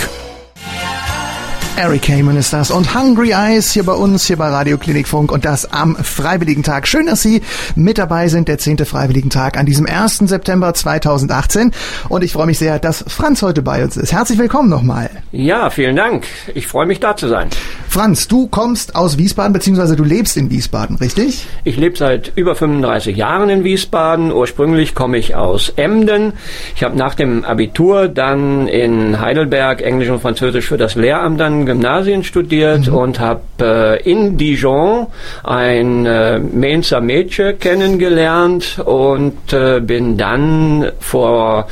Eric 1.75 2.03
Kamen 2.03 2.37
ist 2.37 2.53
das 2.53 2.69
und 2.69 2.93
Hungry 2.93 3.31
Eyes 3.31 3.71
hier 3.71 3.83
bei 3.83 3.93
uns, 3.93 4.27
hier 4.27 4.37
bei 4.37 4.47
Radio 4.47 4.77
Klinikfunk 4.77 5.31
und 5.31 5.43
das 5.43 5.73
am 5.73 5.95
Freiwilligentag. 5.95 6.87
Schön, 6.87 7.07
dass 7.07 7.23
Sie 7.23 7.41
mit 7.75 7.97
dabei 7.97 8.27
sind, 8.27 8.47
der 8.47 8.59
10. 8.59 8.85
Freiwilligentag 8.85 9.57
an 9.57 9.65
diesem 9.65 9.87
1. 9.87 10.19
September 10.19 10.71
2018 10.75 11.71
und 12.09 12.23
ich 12.23 12.33
freue 12.33 12.45
mich 12.45 12.59
sehr, 12.59 12.77
dass 12.77 13.03
Franz 13.07 13.41
heute 13.41 13.63
bei 13.63 13.83
uns 13.83 13.97
ist. 13.97 14.13
Herzlich 14.13 14.37
willkommen 14.37 14.69
nochmal. 14.69 15.09
Ja, 15.31 15.71
vielen 15.71 15.95
Dank. 15.95 16.25
Ich 16.53 16.67
freue 16.67 16.85
mich 16.85 16.99
da 16.99 17.15
zu 17.15 17.27
sein. 17.27 17.49
Franz, 17.89 18.27
du 18.27 18.47
kommst 18.47 18.95
aus 18.95 19.17
Wiesbaden, 19.17 19.53
beziehungsweise 19.53 19.95
du 19.95 20.03
lebst 20.03 20.37
in 20.37 20.51
Wiesbaden, 20.51 20.97
richtig? 20.97 21.47
Ich 21.63 21.77
lebe 21.77 21.97
seit 21.97 22.31
über 22.35 22.55
35 22.55 23.17
Jahren 23.17 23.49
in 23.49 23.63
Wiesbaden. 23.63 24.31
Ursprünglich 24.31 24.93
komme 24.93 25.17
ich 25.17 25.35
aus 25.35 25.69
Emden. 25.75 26.33
Ich 26.75 26.83
habe 26.83 26.97
nach 26.97 27.15
dem 27.15 27.43
Abitur 27.45 28.07
dann 28.07 28.67
in 28.67 29.19
Heidelberg 29.19 29.81
Englisch 29.81 30.09
und 30.09 30.21
Französisch 30.21 30.67
für 30.67 30.77
das 30.77 30.95
Lehramt 30.95 31.39
Gymnasien 31.65 32.23
studiert 32.23 32.87
und 32.87 33.19
habe 33.19 33.41
äh, 33.59 34.09
in 34.09 34.37
Dijon 34.37 35.07
ein 35.43 36.05
äh, 36.05 36.39
Mainzer 36.39 37.01
Mädchen 37.01 37.59
kennengelernt 37.59 38.79
und 38.83 39.53
äh, 39.53 39.79
bin 39.79 40.17
dann 40.17 40.91
vor 40.99 41.67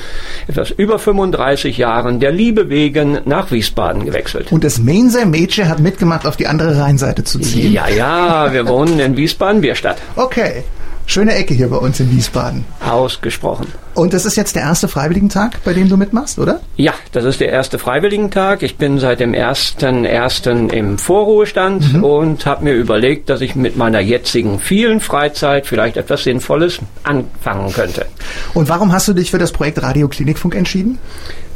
etwas 0.48 0.72
über 0.72 1.00
35 1.00 1.78
Jahren 1.78 2.20
der 2.20 2.32
Liebe 2.32 2.70
wegen 2.70 3.20
nach 3.26 3.52
Wiesbaden 3.52 4.06
gewechselt. 4.06 4.52
Und 4.52 4.64
das 4.64 4.80
Mainzer 4.80 5.26
Mädchen 5.26 5.68
hat 5.68 5.80
mitgemacht, 5.80 6.26
auf 6.26 6.38
die 6.38 6.48
andere 6.48 6.80
Rheinseite 6.80 7.24
zu 7.24 7.40
ziehen. 7.40 7.72
Ja, 7.72 7.88
ja, 7.88 8.54
wir 8.54 8.68
wohnen 8.68 9.00
in 9.00 9.18
Wiesbaden-Bierstadt. 9.18 9.98
Okay. 10.16 10.64
Schöne 11.06 11.36
Ecke 11.36 11.54
hier 11.54 11.70
bei 11.70 11.78
uns 11.78 12.00
in 12.00 12.10
Wiesbaden. 12.12 12.66
Ausgesprochen. 12.80 13.68
Und 13.94 14.14
das 14.14 14.26
ist 14.26 14.38
jetzt 14.38 14.56
der 14.56 14.64
erste 14.64 14.88
Freiwilligentag, 14.88 15.64
bei 15.66 15.74
dem 15.74 15.90
du 15.90 15.98
mitmachst, 15.98 16.40
oder? 16.40 16.62
Ja, 16.78 16.94
das 17.12 17.26
ist 17.26 17.42
der 17.42 17.50
erste 17.50 17.78
Freiwilligentag. 17.78 18.64
Ich 18.64 18.78
bin 18.78 19.00
seit 19.00 19.20
dem 19.20 19.34
1.1. 19.34 20.72
im 20.72 20.98
Vorruhestand 20.98 22.02
und 22.02 22.46
habe 22.46 22.64
mir 22.64 22.74
überlegt, 22.74 23.30
dass 23.30 23.42
ich 23.42 23.56
mit 23.56 23.76
meiner 23.76 24.00
jetzigen 24.00 24.60
vielen 24.60 25.02
Freizeit 25.02 25.68
vielleicht 25.68 25.98
etwas 25.98 26.24
Sinnvolles 26.24 26.80
anfangen 27.04 27.74
könnte. 27.74 28.06
Und 28.54 28.70
warum 28.70 28.94
hast 28.94 29.08
du 29.08 29.14
dich 29.14 29.32
für 29.32 29.40
das 29.40 29.52
Projekt 29.52 29.82
Radio 29.82 30.08
Klinikfunk 30.08 30.56
entschieden? 30.56 30.98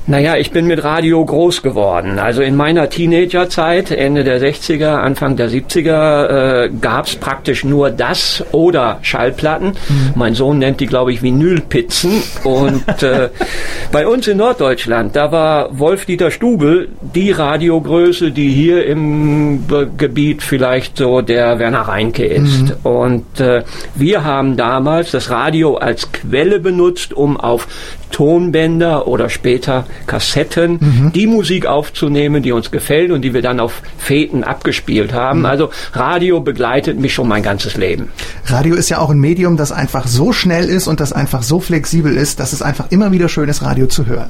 Naja, 0.08 0.38
ich 0.38 0.52
bin 0.52 0.68
mit 0.68 0.84
Radio 0.84 1.26
groß 1.26 1.64
geworden. 1.64 2.20
Also 2.20 2.44
in 2.44 2.56
meiner 2.56 2.90
Teenagerzeit, 2.90 3.90
Ende 3.90 4.24
der 4.24 4.40
60er, 4.40 4.98
Anfang 4.98 5.36
der 5.36 5.50
70er, 5.50 6.66
äh, 6.66 6.70
gab's 6.80 7.16
praktisch 7.16 7.64
nur 7.64 7.90
das 7.90 8.44
oder 8.52 9.00
Schallplatten. 9.02 9.74
Mein 10.14 10.36
Sohn 10.36 10.60
nennt 10.60 10.80
die, 10.80 10.86
glaube 10.86 11.12
ich, 11.12 11.24
Vinylpizzen. 11.24 12.22
Und 12.44 13.02
äh, 13.02 13.30
bei 13.92 14.06
uns 14.06 14.28
in 14.28 14.38
Norddeutschland, 14.38 15.16
da 15.16 15.32
war 15.32 15.80
Wolf-Dieter 15.80 16.30
Stubel 16.30 16.90
die 17.02 17.32
Radiogröße, 17.32 18.30
die 18.30 18.50
hier 18.50 18.86
im 18.86 19.66
Gebiet 19.98 20.44
vielleicht 20.44 20.98
so 20.98 21.22
der 21.22 21.58
Werner 21.58 21.82
Reinke 21.82 22.26
ist. 22.26 22.76
Und 22.84 23.40
äh, 23.40 23.64
wir 23.96 24.24
haben 24.24 24.56
damals 24.56 25.10
das 25.10 25.32
Radio 25.32 25.78
als 25.78 26.12
Quelle 26.12 26.60
benutzt, 26.60 27.12
um 27.14 27.38
auf 27.38 27.68
Tonbänder 28.16 29.10
oder 29.10 29.28
später 29.28 29.86
Kassetten 30.08 31.12
die 31.14 31.28
Musik 31.28 31.66
aufzunehmen, 31.66 32.42
die 32.44 32.54
uns 32.54 32.72
gefällt 32.72 33.12
und 33.12 33.24
die 33.24 33.34
wir 33.34 33.42
dann 33.42 33.60
auf 33.60 33.82
Feten 33.98 34.46
abgespielt 34.46 35.12
haben. 35.12 35.46
Also 35.46 35.70
Radio 35.92 36.40
begleitet 36.40 36.98
mich 36.98 37.14
schon 37.14 37.28
mein 37.28 37.44
ganzes 37.44 37.76
Leben. 37.76 38.08
Radio 38.46 38.76
ist 38.76 38.88
ja 38.88 39.00
auch 39.00 39.10
ein 39.10 39.20
Medium, 39.20 39.58
das 39.58 39.74
einfach 39.74 40.08
so 40.08 40.32
schnell 40.32 40.70
ist 40.70 40.88
und 40.88 41.02
das 41.02 41.12
einfach 41.12 41.44
so 41.44 41.60
flexibel 41.60 42.16
ist, 42.16 42.40
dass 42.40 42.54
es 42.54 42.62
einfach 42.62 42.90
immer 42.90 43.12
wieder 43.12 43.28
schön 43.28 43.50
ist, 43.50 43.62
Radio 43.64 43.88
zu 43.88 44.06
hören. 44.06 44.30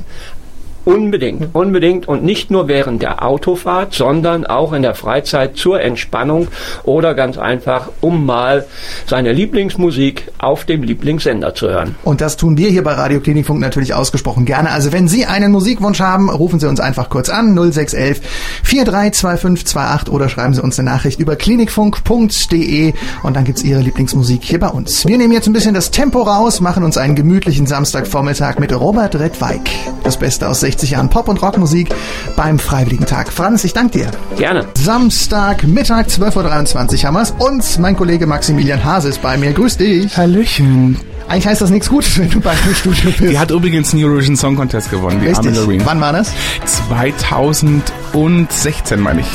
Unbedingt, 0.86 1.56
unbedingt 1.56 2.08
und 2.08 2.24
nicht 2.24 2.52
nur 2.52 2.68
während 2.68 3.02
der 3.02 3.26
Autofahrt, 3.26 3.96
sondern 3.96 4.46
auch 4.46 4.72
in 4.72 4.84
der 4.84 4.94
Freizeit 4.94 5.58
zur 5.58 5.82
Entspannung 5.82 6.48
oder 6.84 7.16
ganz 7.16 7.40
einfach, 7.40 7.90
um 8.02 8.24
mal 8.24 8.68
seine 9.08 9.34
Lieblingsmusik 9.34 10.32
auf 10.38 10.66
dem 10.66 10.84
Lieblingssender 10.84 11.56
zu 11.56 11.70
hören. 11.70 11.96
Und 12.04 12.22
das 12.22 12.38
tun 12.38 12.60
wir 12.60 12.70
hier 12.70 12.84
bei 12.84 12.94
Radio 12.94 13.20
Klinikfunk 13.20 13.60
natürlich 13.60 13.96
ausgesprochen 13.96 14.46
gerne. 14.46 14.70
Also 14.70 14.92
wenn 14.92 15.08
Sie 15.08 15.26
einen 15.26 15.52
Musikwunsch 15.52 16.02
haben, 16.02 16.30
rufen 16.30 16.60
Sie 16.60 16.70
uns 16.70 16.80
einfach 16.80 17.10
kurz 17.10 17.30
an 17.30 17.56
0611 17.56 18.22
432528 18.64 20.10
oder 20.10 20.30
schreiben 20.30 20.54
Sie 20.54 20.62
uns 20.62 20.78
eine 20.78 20.92
Nachricht 20.92 21.20
über 21.20 21.36
klinikfunk.de 21.36 22.94
und 23.24 23.36
dann 23.36 23.44
gibt's 23.44 23.64
Ihre 23.64 23.82
Lieblingsmusik 23.82 24.44
hier 24.44 24.60
bei 24.60 24.70
uns. 24.70 25.08
Wir 25.08 25.18
nehmen 25.18 25.34
jetzt 25.34 25.48
ein 25.48 25.54
bisschen 25.54 25.74
das 25.74 25.90
Tempo 25.90 26.22
raus, 26.22 26.62
machen 26.62 26.84
uns 26.84 26.98
einen 26.98 27.16
gemütlichen 27.16 27.66
Samstagvormittag 27.66 28.60
mit 28.60 28.72
Robert 28.72 29.16
Redweig. 29.16 29.62
Das 30.04 30.18
Beste 30.18 30.48
aus 30.48 30.60
60 30.60 30.75
Jahren 30.84 31.10
Pop- 31.10 31.28
und 31.28 31.42
Rockmusik 31.42 31.90
beim 32.36 32.60
Freiwilligentag. 32.60 33.32
Franz, 33.32 33.64
ich 33.64 33.74
danke 33.74 34.00
dir. 34.00 34.12
Gerne. 34.38 34.66
Samstag, 34.78 35.64
Mittag, 35.64 36.08
12.23 36.08 37.00
Uhr 37.00 37.04
haben 37.08 37.14
wir's. 37.16 37.34
Und 37.38 37.80
mein 37.80 37.96
Kollege 37.96 38.28
Maximilian 38.28 38.84
Hase 38.84 39.10
ist 39.10 39.22
bei 39.22 39.38
mir. 39.38 39.54
Grüß 39.54 39.78
dich. 39.78 40.16
Hallöchen. 40.18 41.00
Eigentlich 41.28 41.48
heißt 41.48 41.62
das 41.62 41.72
nichts 41.72 41.90
Gutes, 41.90 42.20
wenn 42.20 42.30
du 42.30 42.40
bei 42.40 42.54
mir 42.54 42.68
im 42.70 42.76
Studio 42.76 43.10
bist. 43.18 43.32
Die 43.32 43.40
hat 43.40 43.50
übrigens 43.50 43.90
den 43.92 44.04
Eurovision 44.04 44.36
Song 44.36 44.56
Contest 44.56 44.92
gewonnen, 44.92 45.20
die 45.22 45.28
Richtig. 45.30 45.56
Loreen. 45.56 45.82
Wann 45.84 46.00
war 46.00 46.14
das? 46.14 46.32
2016 46.66 49.00
meine 49.00 49.22
ich. 49.22 49.28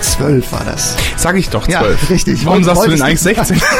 Zwölf 0.00 0.50
war 0.52 0.64
das. 0.64 0.96
Sag 1.16 1.36
ich 1.36 1.48
doch, 1.50 1.68
Ja, 1.68 1.80
12. 1.82 2.10
richtig. 2.10 2.44
Warum 2.44 2.64
Wollt- 2.64 2.76
sagst 2.76 2.86
du 2.86 2.90
denn 2.90 3.02
eigentlich 3.02 3.20
du- 3.20 3.24
16? 3.44 3.60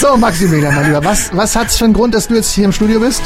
So, 0.00 0.16
Maximilian, 0.16 0.74
mein 0.74 0.86
Lieber, 0.86 1.04
was, 1.04 1.30
was 1.34 1.56
hat's 1.56 1.76
für 1.76 1.84
einen 1.84 1.92
Grund, 1.94 2.14
dass 2.14 2.28
du 2.28 2.34
jetzt 2.34 2.52
hier 2.52 2.64
im 2.64 2.72
Studio 2.72 3.00
bist? 3.00 3.22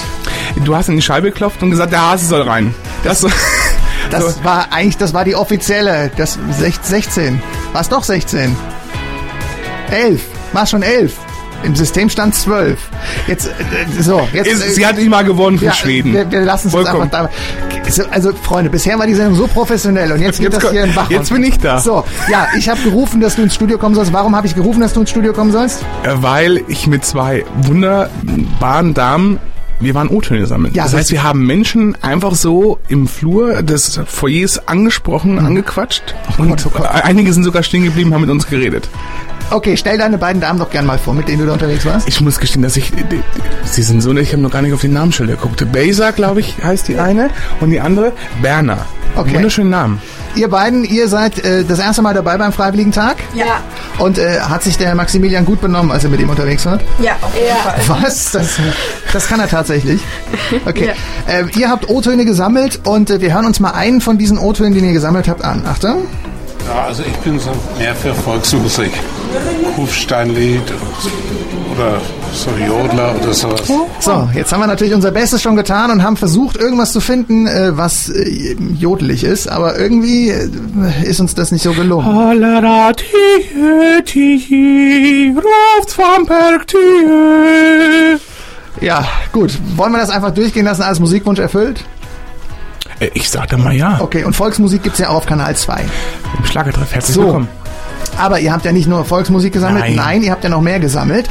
Du 0.65 0.75
hast 0.75 0.89
in 0.89 0.97
die 0.97 1.03
Scheibe 1.03 1.31
geklopft 1.31 1.63
und 1.63 1.71
gesagt, 1.71 1.93
der 1.93 2.11
Hase 2.11 2.27
soll 2.27 2.43
rein. 2.43 2.75
Das, 3.05 3.25
Das 4.11 4.43
war 4.45 4.73
eigentlich, 4.73 4.97
das 4.97 5.13
war 5.15 5.25
die 5.25 5.35
offizielle, 5.35 6.11
das 6.17 6.39
sech- 6.61 6.81
16. 6.83 7.41
War 7.73 7.81
es 7.81 7.89
doch 7.89 8.03
16? 8.05 8.57
11. 9.91 10.23
War 10.53 10.67
schon 10.67 10.83
11. 10.83 11.13
Im 11.63 11.75
System 11.75 12.09
stand 12.09 12.35
12. 12.35 12.79
Jetzt, 13.27 13.49
äh, 13.49 14.03
so, 14.03 14.27
jetzt. 14.33 14.47
ist, 14.47 14.65
äh, 14.65 14.71
sie 14.71 14.87
hat 14.87 14.99
immer 14.99 15.25
gewonnen 15.25 15.59
für 15.59 15.67
ja, 15.67 15.73
Schweden. 15.73 16.13
Wir, 16.13 16.31
wir 16.31 16.41
lassen 16.41 16.69
es 16.69 16.75
einfach 16.75 17.09
da. 17.09 17.29
So, 17.89 18.05
Also, 18.11 18.33
Freunde, 18.33 18.71
bisher 18.71 18.99
war 18.99 19.07
die 19.07 19.15
Sendung 19.15 19.35
so 19.35 19.47
professionell 19.47 20.13
und 20.13 20.21
jetzt 20.21 20.41
geht 20.41 20.53
Jetzt 20.53 20.65
das 20.65 20.71
hier 20.71 20.85
in 20.85 20.95
Bach. 20.95 21.11
jetzt 21.11 21.33
bin 21.33 21.43
ich 21.43 21.59
da. 21.59 21.79
So, 21.81 22.05
ja, 22.31 22.49
ich 22.57 22.69
habe 22.69 22.81
gerufen, 22.83 23.21
dass 23.21 23.37
du 23.37 23.43
ins 23.43 23.55
Studio 23.55 23.79
kommen 23.79 23.95
sollst. 23.95 24.13
Warum 24.13 24.37
habe 24.37 24.47
ich 24.47 24.55
gerufen, 24.55 24.81
dass 24.81 24.93
du 24.93 25.01
ins 25.01 25.11
Studio 25.11 25.33
kommen 25.33 25.53
sollst? 25.53 25.83
Äh, 26.03 26.15
Weil 26.17 26.63
ich 26.69 26.87
mit 26.87 27.05
zwei 27.05 27.45
wunderbaren 27.63 28.95
Damen 28.95 29.39
wir 29.83 29.95
waren 29.95 30.09
O-Töne 30.09 30.47
sammeln. 30.47 30.75
Ja, 30.75 30.85
das 30.85 30.95
heißt, 30.95 31.11
wir 31.11 31.23
haben 31.23 31.47
Menschen 31.47 31.97
einfach 32.03 32.35
so 32.35 32.79
im 32.89 33.09
Flur 33.09 33.63
des 33.63 33.99
Foyers 34.07 34.69
angesprochen, 34.69 35.39
angequatscht. 35.39 36.15
und 36.37 36.51
Gott, 36.51 36.67
oh 36.67 36.71
Gott. 36.71 36.87
einige 36.87 37.33
sind 37.33 37.45
sogar 37.45 37.63
stehen 37.63 37.85
geblieben, 37.85 38.13
haben 38.13 38.21
mit 38.21 38.31
uns 38.31 38.47
geredet. 38.47 38.89
Okay, 39.51 39.77
stell 39.77 39.99
deine 39.99 40.17
beiden 40.19 40.41
Damen 40.41 40.59
doch 40.59 40.71
gern 40.71 40.87
mal 40.87 40.99
vor, 40.99 41.13
mit 41.15 41.27
denen 41.29 41.41
du 41.41 41.47
da 41.47 41.53
unterwegs 41.55 41.85
warst. 41.85 42.07
Ich 42.09 42.21
muss 42.21 42.39
gestehen, 42.39 42.63
dass 42.63 42.77
ich. 42.77 42.91
die- 42.93 43.03
die- 43.05 43.23
Sie 43.65 43.83
sind 43.83 44.01
so, 44.01 44.15
ich 44.17 44.33
habe 44.33 44.43
noch 44.43 44.51
gar 44.51 44.63
nicht 44.63 44.73
auf 44.73 44.81
den 44.81 44.93
Namensschilder 44.93 45.35
geguckt. 45.35 45.65
Besa, 45.73 46.11
glaube 46.13 46.41
ich, 46.41 46.57
heißt 46.63 46.89
die 46.89 46.99
eine. 46.99 47.31
Und 47.61 47.71
die 47.71 47.81
andere 47.81 48.13
Berner. 48.43 48.79
Okay. 49.17 49.35
Wunderschönen 49.35 49.71
Namen. 49.71 50.01
Ihr 50.37 50.49
beiden, 50.49 50.85
ihr 50.85 51.09
seid 51.09 51.45
äh, 51.45 51.65
das 51.65 51.81
erste 51.81 52.01
Mal 52.03 52.15
dabei 52.15 52.39
beim 52.39 52.53
Freiwilligen 52.53 52.93
Tag. 52.93 53.17
Ja, 53.35 53.61
Und 53.99 54.19
äh, 54.19 54.39
hat 54.41 54.63
sich 54.63 54.79
der 54.79 54.95
Maximilian 54.95 55.45
gut 55.45 55.61
benommen, 55.61 55.91
als 55.91 56.05
er 56.05 56.11
mit 56.11 56.21
ihm 56.21 56.31
unterwegs 56.31 56.65
war? 56.67 56.79
ja, 57.03 57.17
auf 57.21 57.33
jeden 57.35 57.57
Fall. 57.89 58.03
Was? 58.03 58.31
Das, 58.31 58.51
das 59.13 59.27
kann 59.27 59.41
er 59.41 59.49
tatsächlich. 59.49 60.01
Okay. 60.65 60.91
Äh, 61.27 61.45
ihr 61.59 61.69
habt 61.69 61.89
O-Töne 61.91 62.25
gesammelt 62.25 62.81
und 62.85 63.11
äh, 63.11 63.21
wir 63.21 63.35
hören 63.35 63.47
uns 63.47 63.59
mal 63.59 63.73
einen 63.73 64.01
von 64.01 64.17
diesen 64.19 64.39
O-Tönen, 64.39 64.75
den 64.75 64.85
ihr 64.85 64.93
gesammelt 64.93 65.27
habt, 65.27 65.43
an. 65.45 65.65
Achtung. 65.67 66.07
Ja, 66.73 66.85
also 66.85 67.03
ich 67.03 67.17
bin 67.19 67.41
so 67.41 67.51
mehr 67.79 67.97
für 67.97 68.15
Volksmusik. 68.15 68.93
Kufsteinlied 69.77 70.63
oder 71.75 72.01
so 72.33 72.51
Jodler 72.65 73.15
oder 73.21 73.33
sowas. 73.33 73.63
So, 74.01 74.29
jetzt 74.35 74.53
haben 74.53 74.61
wir 74.61 74.67
natürlich 74.67 74.95
unser 74.95 75.11
Bestes 75.11 75.43
schon 75.43 75.57
getan 75.57 75.91
und 75.91 76.03
haben 76.03 76.17
versucht, 76.17 76.57
irgendwas 76.57 76.93
zu 76.93 77.01
finden, 77.01 77.47
äh, 77.47 77.77
was 77.77 78.09
äh, 78.09 78.57
jodelig 78.79 79.25
ist, 79.25 79.49
aber 79.49 79.79
irgendwie 79.79 80.31
äh, 80.31 80.49
ist 81.05 81.21
uns 81.21 81.35
das 81.35 81.53
nicht 81.53 81.63
so 81.63 81.73
gelungen. 81.73 82.07
Ruft 85.37 85.93
vom 85.93 86.27
Berg. 86.27 86.67
Ja, 88.81 89.07
gut. 89.33 89.59
Wollen 89.77 89.93
wir 89.93 89.99
das 89.99 90.11
einfach 90.11 90.31
durchgehen 90.33 90.65
lassen 90.65 90.83
als 90.83 91.01
Musikwunsch 91.01 91.39
erfüllt? 91.39 91.85
Ich 93.15 93.31
sagte 93.31 93.57
mal 93.57 93.75
ja. 93.75 93.99
Okay, 94.01 94.25
und 94.25 94.35
Volksmusik 94.37 94.83
gibt's 94.83 94.99
ja 94.99 95.09
auch 95.09 95.15
auf 95.17 95.27
Kanal 95.27 95.57
2. 95.57 95.85
Im 96.39 96.45
Schlagertreff. 96.45 96.93
Herzlich 96.93 97.15
So. 97.17 97.25
willkommen. 97.25 97.49
Aber 98.19 98.41
ihr 98.41 98.53
habt 98.53 98.65
ja 98.65 98.73
nicht 98.73 98.87
nur 98.89 99.05
Volksmusik 99.05 99.53
gesammelt, 99.53 99.97
Nein. 99.97 100.23
ihr 100.23 100.31
habt 100.31 100.45
ja 100.45 100.51
noch 100.51 100.61
mehr 100.61 100.79
gesammelt. 100.81 101.29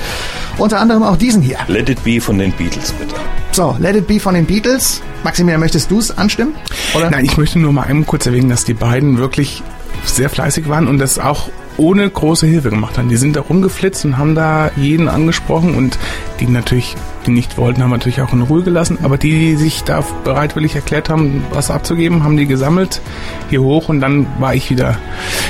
Unter 0.58 0.80
anderem 0.80 1.04
auch 1.04 1.18
diesen 1.18 1.42
hier. 1.42 1.58
Let 1.68 1.90
It 1.90 2.04
Be 2.04 2.20
von 2.20 2.38
den 2.38 2.52
Beatles, 2.52 2.92
bitte. 2.94 3.16
So, 3.52 3.76
Let 3.80 3.96
It 3.96 4.08
Be 4.08 4.20
von 4.20 4.34
den 4.34 4.46
Beatles. 4.46 5.02
Maximilian, 5.24 5.60
möchtest 5.60 5.92
du's 5.92 6.12
anstimmen? 6.12 6.56
Oder? 6.96 7.10
Nein, 7.10 7.26
ich 7.26 7.38
möchte 7.38 7.60
nur 7.60 7.74
mal 7.74 7.84
einmal 7.84 8.06
kurz 8.06 8.26
erwähnen, 8.26 8.50
dass 8.50 8.66
die 8.66 8.74
beiden 8.74 9.18
wirklich 9.18 9.62
sehr 10.06 10.30
fleißig 10.30 10.68
waren 10.70 10.88
und 10.88 10.98
das 11.00 11.20
auch 11.20 11.50
ohne 11.80 12.10
große 12.10 12.46
Hilfe 12.46 12.70
gemacht 12.70 12.98
haben. 12.98 13.10
Die 13.10 13.18
sind 13.18 13.36
da 13.36 13.42
rumgeflitzt 13.42 14.06
und 14.06 14.18
haben 14.18 14.36
da 14.36 14.70
jeden 14.76 15.08
angesprochen 15.08 15.76
und 15.76 15.98
die 16.40 16.48
natürlich, 16.48 16.96
die 17.26 17.32
nicht 17.32 17.58
wollten, 17.58 17.82
haben 17.82 17.92
natürlich 17.92 18.22
auch 18.22 18.34
in 18.34 18.42
Ruhe 18.42 18.64
gelassen, 18.64 19.00
aber 19.02 19.18
die, 19.18 19.32
die 19.32 19.56
sich 19.56 19.84
da 19.84 20.04
bereitwillig 20.24 20.76
erklärt 20.76 21.10
haben, 21.10 21.44
was 21.52 21.72
abzugeben, 21.72 22.24
haben 22.24 22.38
die 22.38 22.46
gesammelt 22.46 23.02
hier 23.50 23.62
hoch 23.62 23.90
und 23.90 24.02
dann 24.02 24.28
war 24.40 24.54
ich 24.54 24.70
wieder, 24.70 24.98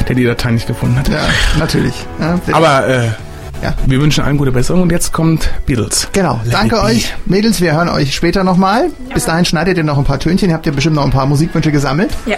der 0.08 0.16
die 0.16 0.24
Datei 0.24 0.52
nicht 0.52 0.68
gefunden 0.68 0.98
hat. 0.98 1.10
Ja, 1.10 1.28
natürlich. 1.58 2.06
Ja. 2.20 2.40
Aber 2.52 2.88
äh, 2.88 3.10
Ja. 3.62 3.74
wir 3.86 4.00
wünschen 4.02 4.24
allen 4.24 4.38
gute 4.38 4.52
Besserung 4.52 4.84
und 4.84 4.92
jetzt 4.92 5.12
kommt 5.12 5.50
Beatles. 5.66 6.08
Genau, 6.14 6.40
Let 6.46 6.54
danke 6.54 6.82
euch, 6.82 7.14
Mädels. 7.26 7.60
Wir 7.62 7.74
hören 7.74 7.90
euch 7.90 8.16
später 8.16 8.44
nochmal. 8.44 8.90
Bis 9.14 9.26
dahin 9.26 9.44
schneidet 9.46 9.78
ihr 9.78 9.84
noch 9.84 9.98
ein 9.98 10.04
paar 10.06 10.20
Tönchen. 10.20 10.50
Ihr 10.50 10.56
habt 10.56 10.66
ja 10.66 10.72
bestimmt 10.72 10.96
noch 10.96 11.04
ein 11.06 11.12
paar 11.12 11.26
Musikwünsche 11.26 11.72
gesammelt. 11.72 12.12
Ja. 12.26 12.38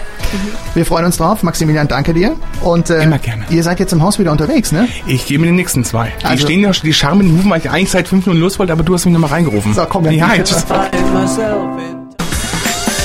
Wir 0.74 0.84
freuen 0.86 1.04
uns 1.04 1.18
drauf. 1.18 1.42
Maximilian, 1.42 1.86
danke 1.88 2.14
dir. 2.14 2.34
Und 2.62 2.90
äh, 2.90 3.04
Immer 3.04 3.18
gerne. 3.18 3.44
ihr 3.50 3.62
seid 3.62 3.78
jetzt 3.80 3.92
im 3.92 4.02
Haus 4.02 4.18
wieder 4.18 4.32
unterwegs, 4.32 4.72
ne? 4.72 4.88
Ich 5.06 5.26
gehe 5.26 5.38
mit 5.38 5.48
den 5.48 5.56
nächsten 5.56 5.84
zwei. 5.84 6.12
Die 6.22 6.24
Also- 6.26 6.44
stehen 6.44 6.60
ja 6.60 6.72
schon, 6.72 6.86
die 6.86 6.92
Charmen, 6.94 7.30
rufen, 7.36 7.50
weil 7.50 7.60
ich 7.60 7.70
eigentlich 7.70 7.90
seit 7.90 8.08
fünf 8.08 8.26
Minuten 8.26 8.42
los 8.42 8.58
wollte, 8.58 8.72
aber 8.72 8.82
du 8.82 8.94
hast 8.94 9.04
mich 9.04 9.12
nochmal 9.12 9.30
reingerufen. 9.30 9.74
So, 9.74 9.84
komm, 9.88 10.04
dann 10.04 10.14
ja, 10.14 10.34
jetzt. 10.34 10.64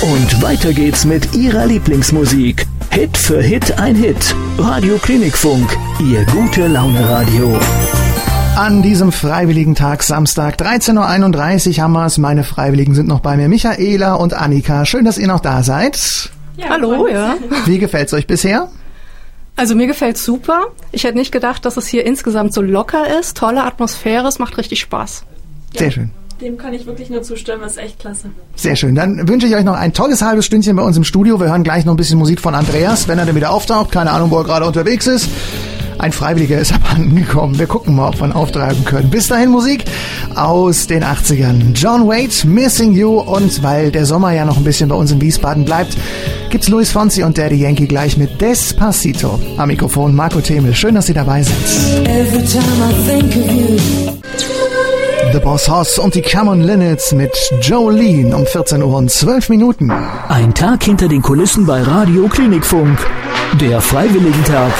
Und 0.01 0.41
weiter 0.41 0.73
geht's 0.73 1.05
mit 1.05 1.35
ihrer 1.35 1.65
Lieblingsmusik. 1.65 2.65
Hit 2.91 3.17
für 3.17 3.41
Hit 3.41 3.77
ein 3.79 3.95
Hit. 3.95 4.33
Radio 4.57 4.97
Klinikfunk, 4.97 5.69
ihr 5.99 6.23
gute 6.25 6.67
Laune 6.67 7.07
Radio. 7.09 7.59
An 8.57 8.81
diesem 8.81 9.11
freiwilligen 9.11 9.75
Tag, 9.75 10.01
Samstag, 10.01 10.59
13.31 10.59 11.77
Uhr 11.77 11.83
haben 11.83 11.93
wir's. 11.93 12.17
Meine 12.17 12.43
Freiwilligen 12.43 12.95
sind 12.95 13.07
noch 13.07 13.19
bei 13.19 13.37
mir. 13.37 13.47
Michaela 13.49 14.15
und 14.15 14.33
Annika. 14.33 14.83
Schön, 14.83 15.05
dass 15.05 15.19
ihr 15.19 15.27
noch 15.27 15.41
da 15.41 15.61
seid. 15.61 16.31
Hallo, 16.67 17.07
ja. 17.07 17.35
Wie 17.67 17.77
gefällt's 17.77 18.15
euch 18.15 18.25
bisher? 18.25 18.69
Also 19.55 19.75
mir 19.75 19.85
gefällt's 19.85 20.25
super. 20.25 20.69
Ich 20.91 21.03
hätte 21.03 21.19
nicht 21.19 21.31
gedacht, 21.31 21.65
dass 21.65 21.77
es 21.77 21.85
hier 21.85 22.03
insgesamt 22.03 22.51
so 22.51 22.63
locker 22.63 23.19
ist. 23.19 23.37
Tolle 23.37 23.63
Atmosphäre, 23.63 24.27
es 24.27 24.39
macht 24.39 24.57
richtig 24.57 24.79
Spaß. 24.79 25.21
Sehr 25.77 25.91
schön. 25.91 26.09
Dem 26.41 26.57
kann 26.57 26.73
ich 26.73 26.87
wirklich 26.87 27.11
nur 27.11 27.21
zustimmen, 27.21 27.61
ist 27.61 27.77
echt 27.77 27.99
klasse. 27.99 28.31
Sehr 28.55 28.75
schön. 28.75 28.95
Dann 28.95 29.27
wünsche 29.27 29.45
ich 29.45 29.55
euch 29.55 29.65
noch 29.65 29.75
ein 29.75 29.93
tolles 29.93 30.23
halbes 30.23 30.47
Stündchen 30.47 30.75
bei 30.75 30.81
uns 30.81 30.97
im 30.97 31.03
Studio. 31.03 31.39
Wir 31.39 31.49
hören 31.49 31.63
gleich 31.63 31.85
noch 31.85 31.93
ein 31.93 31.97
bisschen 31.97 32.17
Musik 32.17 32.41
von 32.41 32.55
Andreas, 32.55 33.07
wenn 33.07 33.19
er 33.19 33.27
dann 33.27 33.35
wieder 33.35 33.51
auftaucht. 33.51 33.91
Keine 33.91 34.09
Ahnung, 34.09 34.31
wo 34.31 34.39
er 34.39 34.45
gerade 34.45 34.65
unterwegs 34.65 35.05
ist. 35.05 35.29
Ein 35.99 36.11
Freiwilliger 36.11 36.59
ist 36.59 36.73
abhanden 36.73 37.15
gekommen. 37.15 37.57
Wir 37.57 37.67
gucken 37.67 37.95
mal, 37.95 38.09
ob 38.09 38.19
wir 38.19 38.27
ihn 38.27 38.33
auftreiben 38.33 38.85
können. 38.85 39.09
Bis 39.09 39.27
dahin 39.27 39.49
Musik 39.49 39.85
aus 40.35 40.87
den 40.87 41.03
80ern. 41.03 41.73
John 41.73 42.07
Waite, 42.07 42.47
Missing 42.47 42.93
You. 42.93 43.19
Und 43.19 43.63
weil 43.63 43.91
der 43.91 44.05
Sommer 44.05 44.33
ja 44.33 44.45
noch 44.45 44.57
ein 44.57 44.63
bisschen 44.63 44.89
bei 44.89 44.95
uns 44.95 45.11
in 45.11 45.21
Wiesbaden 45.21 45.65
bleibt, 45.65 45.97
gibt's 46.49 46.69
Luis 46.69 46.91
Fonsi 46.91 47.23
und 47.23 47.37
Daddy 47.37 47.55
Yankee 47.55 47.87
gleich 47.87 48.17
mit 48.17 48.39
Despacito. 48.39 49.39
Am 49.57 49.67
Mikrofon 49.67 50.15
Marco 50.15 50.39
Themel. 50.41 50.75
Schön, 50.75 50.95
dass 50.95 51.07
Sie 51.07 51.13
dabei 51.13 51.43
sind. 51.43 51.57
The 55.33 55.39
Boss 55.39 55.67
Hoss 55.67 55.99
und 55.99 56.15
die 56.15 56.21
Common 56.21 56.61
Linnets 56.61 57.11
mit 57.11 57.35
Jolene 57.61 58.35
um 58.35 58.45
14 58.45 58.81
Uhr 58.81 58.95
und 58.95 59.11
12 59.11 59.49
Minuten. 59.49 59.91
Ein 60.29 60.53
Tag 60.53 60.83
hinter 60.83 61.07
den 61.09 61.21
Kulissen 61.21 61.65
bei 61.65 61.81
Radio 61.81 62.27
Klinikfunk. 62.27 62.97
Der 63.59 63.81
Freiwilligentag. 63.81 64.71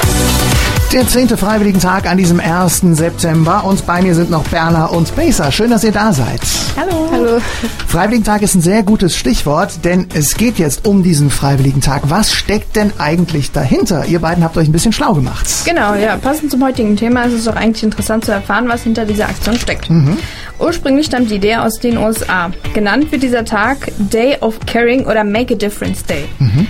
Der 0.93 1.05
10. 1.05 1.27
Freiwilligentag 1.37 2.09
an 2.09 2.17
diesem 2.17 2.39
1. 2.39 2.81
September 2.93 3.65
und 3.65 3.85
bei 3.85 4.01
mir 4.01 4.15
sind 4.15 4.31
noch 4.31 4.43
Berna 4.45 4.85
und 4.85 5.13
Baser. 5.17 5.51
Schön, 5.51 5.69
dass 5.69 5.83
ihr 5.83 5.91
da 5.91 6.13
seid. 6.13 6.39
Hallo. 6.77 7.09
Hallo. 7.11 7.41
Freiwilligentag 7.87 8.41
ist 8.41 8.55
ein 8.55 8.61
sehr 8.61 8.83
gutes 8.83 9.17
Stichwort, 9.17 9.83
denn 9.83 10.07
es 10.13 10.35
geht 10.35 10.57
jetzt 10.57 10.87
um 10.87 11.03
diesen 11.03 11.29
Freiwilligentag. 11.29 12.03
Was 12.05 12.33
steckt 12.33 12.77
denn 12.77 12.93
eigentlich 12.99 13.51
dahinter? 13.51 14.05
Ihr 14.05 14.19
beiden 14.19 14.45
habt 14.45 14.55
euch 14.55 14.69
ein 14.69 14.71
bisschen 14.71 14.93
schlau 14.93 15.13
gemacht. 15.13 15.45
Genau, 15.65 15.93
ja. 15.93 16.15
Passend 16.15 16.51
zum 16.51 16.63
heutigen 16.63 16.95
Thema 16.95 17.23
ist 17.23 17.33
es 17.33 17.47
auch 17.49 17.57
eigentlich 17.57 17.83
interessant 17.83 18.23
zu 18.23 18.31
erfahren, 18.31 18.69
was 18.69 18.83
hinter 18.83 19.05
dieser 19.05 19.27
Aktion 19.27 19.59
steckt. 19.59 19.89
Ursprünglich 20.57 21.07
stammt 21.07 21.29
die 21.29 21.35
Idee 21.35 21.57
aus 21.57 21.79
den 21.79 21.97
USA. 21.97 22.49
Genannt 22.73 23.11
wird 23.11 23.23
dieser 23.23 23.43
Tag 23.43 23.91
Day 23.97 24.37
of 24.39 24.57
Caring 24.65 25.05
oder 25.05 25.25
Make 25.25 25.53
a 25.53 25.57
Difference 25.57 26.05
Day. 26.05 26.25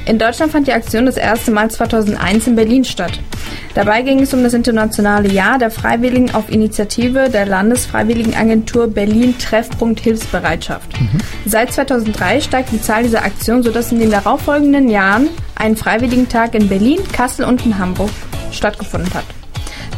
In 0.05 0.17
Deutschland 0.17 0.51
fand 0.51 0.65
die 0.67 0.73
Aktion 0.73 1.05
das 1.05 1.17
erste 1.17 1.51
Mal 1.51 1.69
2001 1.69 2.47
in 2.47 2.55
Berlin 2.55 2.83
statt. 2.83 3.19
Dabei 3.77 4.01
ging 4.01 4.21
es 4.21 4.33
um 4.33 4.41
das 4.41 4.55
internationale 4.55 5.31
Jahr 5.31 5.59
der 5.59 5.69
Freiwilligen 5.69 6.33
auf 6.33 6.49
Initiative 6.49 7.29
der 7.29 7.45
Landesfreiwilligenagentur 7.45 8.87
Berlin 8.87 9.37
Treffpunkt 9.37 9.99
Hilfsbereitschaft. 9.99 10.95
Seit 11.45 11.73
2003 11.73 12.41
steigt 12.41 12.71
die 12.71 12.81
Zahl 12.81 13.03
dieser 13.03 13.23
Aktion, 13.23 13.61
sodass 13.61 13.91
in 13.91 13.99
den 13.99 14.09
darauffolgenden 14.09 14.89
Jahren 14.89 15.29
ein 15.53 15.77
Freiwilligentag 15.77 16.55
in 16.55 16.67
Berlin, 16.67 16.97
Kassel 17.13 17.45
und 17.45 17.67
in 17.67 17.77
Hamburg 17.77 18.09
stattgefunden 18.51 19.13
hat. 19.13 19.25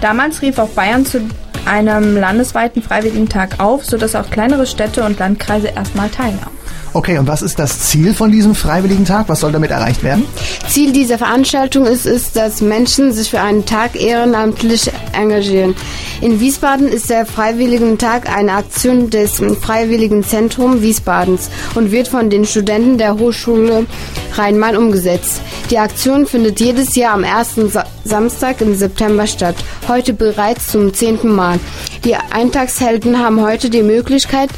Damals 0.01 0.41
rief 0.41 0.59
auch 0.59 0.67
Bayern 0.71 1.05
zu 1.05 1.21
einem 1.65 2.17
landesweiten 2.17 2.81
Freiwilligentag 2.81 3.59
auf, 3.59 3.85
sodass 3.85 4.15
auch 4.15 4.29
kleinere 4.29 4.65
Städte 4.65 5.03
und 5.03 5.19
Landkreise 5.19 5.67
erstmal 5.67 6.09
teilnahmen. 6.09 6.59
Okay, 6.93 7.19
und 7.19 7.27
was 7.27 7.43
ist 7.43 7.59
das 7.59 7.79
Ziel 7.79 8.13
von 8.13 8.31
diesem 8.31 8.55
Freiwilligentag? 8.55 9.29
Was 9.29 9.41
soll 9.41 9.51
damit 9.51 9.69
erreicht 9.69 10.03
werden? 10.03 10.25
Ziel 10.67 10.91
dieser 10.91 11.19
Veranstaltung 11.19 11.85
ist 11.85 12.07
es, 12.07 12.31
dass 12.31 12.61
Menschen 12.61 13.13
sich 13.13 13.29
für 13.29 13.41
einen 13.41 13.65
Tag 13.65 13.95
ehrenamtlich 13.95 14.91
engagieren. 15.13 15.75
In 16.21 16.41
Wiesbaden 16.41 16.89
ist 16.89 17.09
der 17.09 17.25
Freiwilligentag 17.25 18.29
eine 18.29 18.51
Aktion 18.51 19.09
des 19.09 19.41
Freiwilligenzentrum 19.61 20.81
Wiesbadens 20.81 21.49
und 21.75 21.93
wird 21.93 22.09
von 22.09 22.29
den 22.29 22.43
Studenten 22.43 22.97
der 22.97 23.17
Hochschule 23.17 23.85
Rhein-Main 24.33 24.75
umgesetzt. 24.75 25.39
Die 25.69 25.77
Aktion 25.77 26.25
findet 26.25 26.59
jedes 26.59 26.95
Jahr 26.95 27.13
am 27.13 27.23
ersten 27.23 27.69
Sa 27.69 27.85
Samstag 28.03 28.59
im 28.59 28.75
September 28.75 29.27
statt, 29.27 29.55
heute 29.87 30.13
bereits 30.13 30.67
zum 30.67 30.93
zehnten 30.93 31.33
Mal. 31.33 31.57
Die 32.03 32.15
Eintagshelden 32.15 33.19
haben 33.19 33.39
heute 33.41 33.69
die 33.69 33.83
Möglichkeit, 33.83 34.49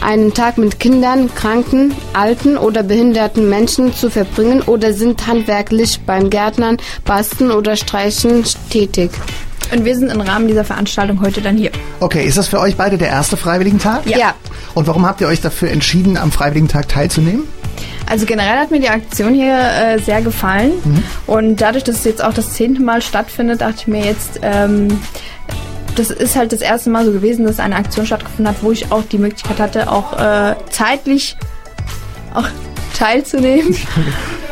einen 0.00 0.34
Tag 0.34 0.58
mit 0.58 0.80
Kindern, 0.80 1.32
Kranken, 1.32 1.94
alten 2.12 2.56
oder 2.56 2.82
behinderten 2.82 3.48
Menschen 3.48 3.94
zu 3.94 4.10
verbringen 4.10 4.62
oder 4.62 4.92
sind 4.92 5.26
handwerklich 5.28 6.00
beim 6.04 6.28
Gärtnern, 6.28 6.78
Basteln 7.04 7.52
oder 7.52 7.76
Streichen 7.76 8.42
tätig. 8.70 9.10
Und 9.72 9.84
wir 9.84 9.96
sind 9.96 10.10
im 10.10 10.20
Rahmen 10.20 10.46
dieser 10.48 10.64
Veranstaltung 10.64 11.20
heute 11.20 11.40
dann 11.40 11.56
hier. 11.56 11.70
Okay, 12.00 12.24
ist 12.24 12.38
das 12.38 12.48
für 12.48 12.60
euch 12.60 12.76
beide 12.76 12.98
der 12.98 13.08
erste 13.08 13.36
Freiwilligentag? 13.36 14.06
Ja. 14.06 14.18
Ja. 14.18 14.34
Und 14.74 14.86
warum 14.86 15.06
habt 15.06 15.20
ihr 15.20 15.26
euch 15.28 15.40
dafür 15.40 15.70
entschieden, 15.70 16.16
am 16.16 16.32
Freiwilligentag 16.32 16.88
teilzunehmen? 16.88 17.44
Also 18.06 18.26
generell 18.26 18.58
hat 18.58 18.70
mir 18.70 18.80
die 18.80 18.90
Aktion 18.90 19.32
hier 19.32 19.56
äh, 19.56 19.98
sehr 19.98 20.20
gefallen 20.20 20.72
und 21.26 21.60
dadurch, 21.62 21.84
dass 21.84 21.96
es 21.96 22.04
jetzt 22.04 22.22
auch 22.22 22.34
das 22.34 22.52
zehnte 22.52 22.82
Mal 22.82 23.00
stattfindet, 23.00 23.62
dachte 23.62 23.76
ich 23.78 23.86
mir 23.86 24.04
jetzt, 24.04 24.40
ähm, 24.42 25.00
das 25.96 26.10
ist 26.10 26.36
halt 26.36 26.52
das 26.52 26.60
erste 26.60 26.90
Mal 26.90 27.06
so 27.06 27.12
gewesen, 27.12 27.46
dass 27.46 27.60
eine 27.60 27.76
Aktion 27.76 28.04
stattgefunden 28.04 28.48
hat, 28.48 28.62
wo 28.62 28.72
ich 28.72 28.92
auch 28.92 29.02
die 29.10 29.18
Möglichkeit 29.18 29.58
hatte, 29.58 29.90
auch 29.90 30.18
äh, 30.18 30.54
zeitlich 30.70 31.36
auch 32.34 32.46
teilzunehmen. 32.98 33.74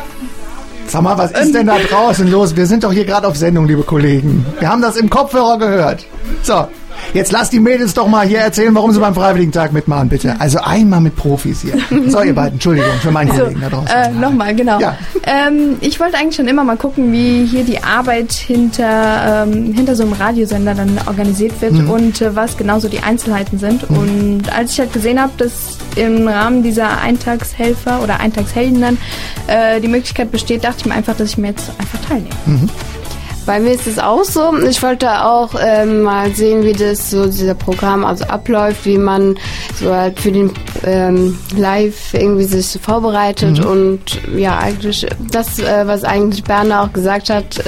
Sag 0.87 1.01
mal, 1.01 1.17
was 1.17 1.31
ist 1.31 1.55
denn 1.55 1.67
da 1.67 1.77
draußen 1.77 2.29
los? 2.29 2.55
Wir 2.55 2.65
sind 2.65 2.83
doch 2.83 2.91
hier 2.91 3.05
gerade 3.05 3.27
auf 3.27 3.35
Sendung, 3.35 3.67
liebe 3.67 3.83
Kollegen. 3.83 4.45
Wir 4.59 4.69
haben 4.69 4.81
das 4.81 4.95
im 4.95 5.09
Kopfhörer 5.09 5.57
gehört. 5.57 6.05
So, 6.43 6.67
jetzt 7.13 7.31
lass 7.31 7.49
die 7.49 7.59
Mädels 7.59 7.93
doch 7.93 8.07
mal 8.07 8.25
hier 8.27 8.39
erzählen, 8.39 8.73
warum 8.75 8.91
sie 8.91 8.99
beim 8.99 9.13
Freiwilligentag 9.15 9.73
mitmachen, 9.73 10.09
bitte. 10.09 10.35
Also 10.39 10.59
einmal 10.59 11.01
mit 11.01 11.15
Profis 11.15 11.61
hier. 11.61 11.73
So, 12.09 12.21
ihr 12.21 12.33
beiden, 12.35 12.53
Entschuldigung 12.53 12.91
für 13.01 13.11
meinen 13.11 13.31
So, 13.35 13.43
Kollegen 13.43 13.61
da 13.61 13.69
draußen. 13.69 13.87
äh, 13.95 14.11
nochmal, 14.11 14.55
genau. 14.55 14.79
Ja. 14.79 14.97
Ähm, 15.25 15.77
ich 15.81 15.99
wollte 15.99 16.17
eigentlich 16.17 16.35
schon 16.35 16.47
immer 16.47 16.63
mal 16.63 16.77
gucken, 16.77 17.11
wie 17.11 17.45
hier 17.45 17.63
die 17.63 17.81
Arbeit 17.83 18.31
hinter, 18.31 19.45
ähm, 19.47 19.73
hinter 19.73 19.95
so 19.95 20.03
einem 20.03 20.13
Radiosender 20.13 20.73
dann 20.75 20.99
organisiert 21.05 21.61
wird 21.61 21.73
Mhm. 21.73 21.89
und 21.89 22.21
äh, 22.21 22.35
was 22.35 22.57
genau 22.57 22.79
so 22.79 22.87
die 22.87 22.99
Einzelheiten 22.99 23.57
sind. 23.59 23.83
Und 23.89 24.43
als 24.55 24.71
ich 24.73 24.79
halt 24.79 24.93
gesehen 24.93 25.19
habe, 25.21 25.31
dass 25.37 25.77
im 25.95 26.27
Rahmen 26.27 26.63
dieser 26.63 26.99
Eintagshelfer 27.01 28.01
oder 28.01 28.19
Eintagshelden 28.19 28.81
dann 28.81 28.97
äh, 29.47 29.79
die 29.81 29.87
Möglichkeit 29.87 30.31
besteht, 30.31 30.63
dachte 30.63 30.77
ich 30.79 30.85
mir 30.85 30.93
einfach, 30.93 31.15
dass 31.15 31.29
ich 31.29 31.37
mir 31.37 31.47
jetzt 31.49 31.69
einfach 31.79 31.99
teilnehme. 32.07 32.29
Mhm. 32.45 32.69
Bei 33.45 33.59
mir 33.59 33.71
ist 33.71 33.87
es 33.87 33.99
auch 33.99 34.23
so. 34.23 34.55
Ich 34.69 34.81
wollte 34.81 35.09
auch 35.25 35.53
ähm, 35.59 36.01
mal 36.03 36.33
sehen, 36.33 36.63
wie 36.63 36.71
das 36.73 37.09
so 37.11 37.25
dieser 37.25 37.55
Programm 37.55 38.05
also 38.05 38.23
abläuft, 38.25 38.85
wie 38.85 38.97
man 38.97 39.37
so 39.79 39.93
halt 39.93 40.19
für 40.19 40.31
den 40.31 40.51
ähm, 40.85 41.37
Live 41.55 42.13
irgendwie 42.13 42.45
sich 42.45 42.81
vorbereitet 42.81 43.59
Mhm. 43.59 43.65
und 43.65 44.01
ja 44.37 44.57
eigentlich 44.59 45.05
das, 45.31 45.59
äh, 45.59 45.85
was 45.85 46.03
eigentlich 46.03 46.43
Berner 46.43 46.83
auch 46.83 46.93
gesagt 46.93 47.29
hat, 47.29 47.59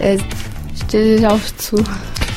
äh, 0.00 0.14
äh, 0.14 0.18
stehe 0.86 1.16
ich 1.16 1.26
auch 1.26 1.38
zu. 1.58 1.76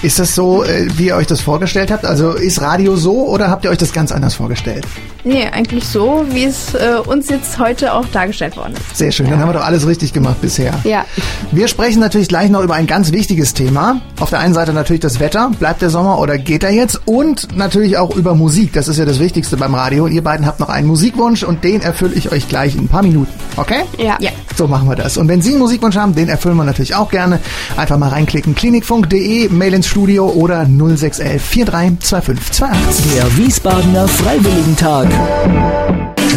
Ist 0.04 0.20
das 0.20 0.36
so, 0.36 0.66
äh, 0.66 0.86
wie 0.98 1.08
ihr 1.08 1.16
euch 1.16 1.28
das 1.28 1.40
vorgestellt 1.40 1.90
habt? 1.90 2.04
Also 2.04 2.32
ist 2.34 2.60
Radio 2.60 2.98
so 2.98 3.26
oder 3.26 3.50
habt 3.50 3.64
ihr 3.64 3.72
euch 3.72 3.78
das 3.78 3.94
ganz 3.94 4.12
anders 4.12 4.36
vorgestellt? 4.36 4.86
Nee, 5.24 5.46
eigentlich 5.46 5.88
so, 5.88 6.26
wie 6.32 6.44
es 6.44 6.74
äh, 6.74 6.98
uns 7.06 7.30
jetzt 7.30 7.58
heute 7.58 7.94
auch 7.94 8.06
dargestellt 8.08 8.58
worden 8.58 8.74
ist. 8.74 8.98
Sehr 8.98 9.14
schön, 9.14 9.30
dann 9.30 9.40
haben 9.40 9.48
wir 9.48 9.54
doch 9.54 9.66
alles 9.66 9.88
richtig 9.88 10.12
gemacht 10.12 10.42
bisher. 10.42 10.74
Ja. 10.84 11.06
Wir 11.54 11.70
sprechen 11.70 12.02
natürlich 12.02 12.28
gleich 12.28 12.50
noch 12.50 12.62
über 12.62 12.74
ein 12.74 12.88
ganz 12.88 13.14
wichtiges 13.14 13.54
Thema. 13.54 14.02
Auf 14.20 14.32
der 14.32 14.40
einen 14.40 14.54
Seite 14.54 14.74
natürlich 14.74 15.00
das 15.00 15.22
Wetter, 15.22 15.52
bleibt 15.58 15.82
der 15.82 15.90
Sommer 15.90 16.20
oder 16.20 16.38
geht 16.38 16.64
er 16.64 16.72
jetzt? 16.72 17.08
Und 17.08 17.56
natürlich 17.56 17.98
auch 17.98 18.14
über 18.14 18.36
Musik, 18.36 18.74
das 18.74 18.90
ist 18.90 18.98
ja 18.98 19.06
das 19.06 19.20
Wichtigste 19.20 19.56
beim 19.56 19.74
Radio. 19.74 20.08
Ihr 20.08 20.26
beiden 20.26 20.46
habt 20.46 20.60
noch 20.60 20.68
einen 20.68 20.88
Musikwunsch 20.88 21.44
und 21.44 21.64
den 21.64 21.80
erfülle 21.80 22.16
ich 22.16 22.34
euch 22.34 22.50
gleich 22.50 22.76
in 22.76 22.82
ein 22.82 22.88
paar 22.90 23.04
Minuten. 23.04 23.32
Okay? 23.56 23.84
Ja. 23.98 24.18
Ja. 24.20 24.32
So 24.58 24.68
machen 24.68 24.90
wir 24.90 24.98
das. 24.98 25.16
Und 25.16 25.30
wenn 25.30 25.42
Sie 25.42 25.52
einen 25.52 25.60
Musikwunsch 25.60 25.96
haben, 25.96 26.14
den 26.14 26.28
erfüllen 26.28 26.58
wir 26.58 26.66
natürlich 26.66 26.96
auch 26.96 27.10
gerne. 27.10 27.40
Einfach 27.78 27.98
mal 27.98 28.10
reinklicken. 28.10 28.56
Klinikfunk.de, 28.56 29.48
Mail 29.48 29.74
ins 29.74 29.88
Studio 29.94 30.28
oder 30.28 30.66
0611 30.66 31.40
432528. 31.40 33.14
Der 33.14 33.38
Wiesbadener 33.38 34.08
Freiwilligentag. 34.08 35.08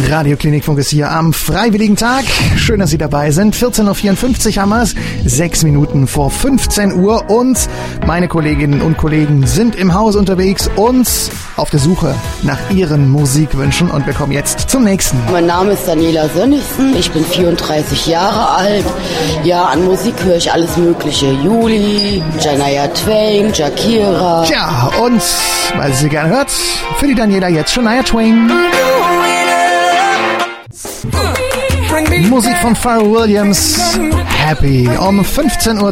Radio 0.09 0.37
Klinikfunk 0.37 0.79
ist 0.79 0.89
hier 0.89 1.11
am 1.11 1.33
Freiwilligen 1.33 1.97
Tag. 1.97 2.23
Schön, 2.55 2.79
dass 2.79 2.91
Sie 2.91 2.97
dabei 2.97 3.31
sind. 3.31 3.55
14.54 3.55 4.55
Uhr 4.55 4.61
haben 4.61 4.69
wir 4.69 4.81
es. 4.81 4.95
Sechs 5.25 5.63
Minuten 5.63 6.07
vor 6.07 6.31
15 6.31 6.93
Uhr. 6.93 7.29
Und 7.29 7.67
meine 8.05 8.29
Kolleginnen 8.29 8.81
und 8.81 8.97
Kollegen 8.97 9.45
sind 9.45 9.75
im 9.75 9.93
Haus 9.93 10.15
unterwegs 10.15 10.69
und 10.77 11.09
auf 11.57 11.69
der 11.69 11.79
Suche 11.79 12.15
nach 12.43 12.57
ihren 12.69 13.09
Musikwünschen. 13.09 13.91
Und 13.91 14.07
wir 14.07 14.13
kommen 14.13 14.31
jetzt 14.31 14.69
zum 14.69 14.85
nächsten. 14.85 15.17
Mein 15.31 15.47
Name 15.47 15.73
ist 15.73 15.87
Daniela 15.87 16.29
Sönnigsen, 16.29 16.95
ich 16.95 17.11
bin 17.11 17.25
34 17.25 18.07
Jahre 18.07 18.49
alt. 18.49 18.85
Ja, 19.43 19.65
an 19.65 19.83
Musik 19.83 20.13
höre 20.23 20.37
ich 20.37 20.51
alles 20.51 20.77
Mögliche. 20.77 21.31
Juli, 21.43 22.23
Janaya 22.39 22.87
Twain, 22.87 23.53
Shakira. 23.53 24.43
Tja, 24.45 24.89
und 25.01 25.21
weil 25.75 25.91
sie 25.93 26.03
sie 26.03 26.09
gerne 26.09 26.29
hört, 26.29 26.49
für 26.99 27.07
die 27.07 27.15
Daniela 27.15 27.49
jetzt 27.49 27.73
schon 27.73 27.83
Naya 27.83 28.03
Twain. 28.03 28.49
Musik 32.29 32.55
von 32.57 32.75
Pharrell 32.75 33.11
Williams. 33.11 33.97
Happy 34.25 34.87
um 34.99 35.21
15.52 35.21 35.81
Uhr. 35.81 35.83
Ein 35.83 35.89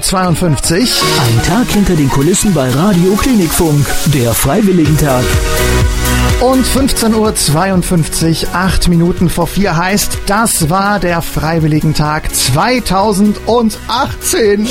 Tag 1.47 1.67
hinter 1.71 1.95
den 1.95 2.09
Kulissen 2.09 2.53
bei 2.53 2.69
Radio 2.69 3.15
Klinikfunk. 3.15 3.83
Der 4.13 4.35
Freiwilligentag. 4.35 5.23
Und 6.41 6.63
15.52 6.65 8.43
Uhr, 8.43 8.49
acht 8.53 8.87
Minuten 8.87 9.29
vor 9.29 9.47
vier 9.47 9.75
heißt, 9.75 10.19
das 10.27 10.69
war 10.69 10.99
der 10.99 11.23
Freiwilligentag 11.23 12.35
2018. 12.35 14.67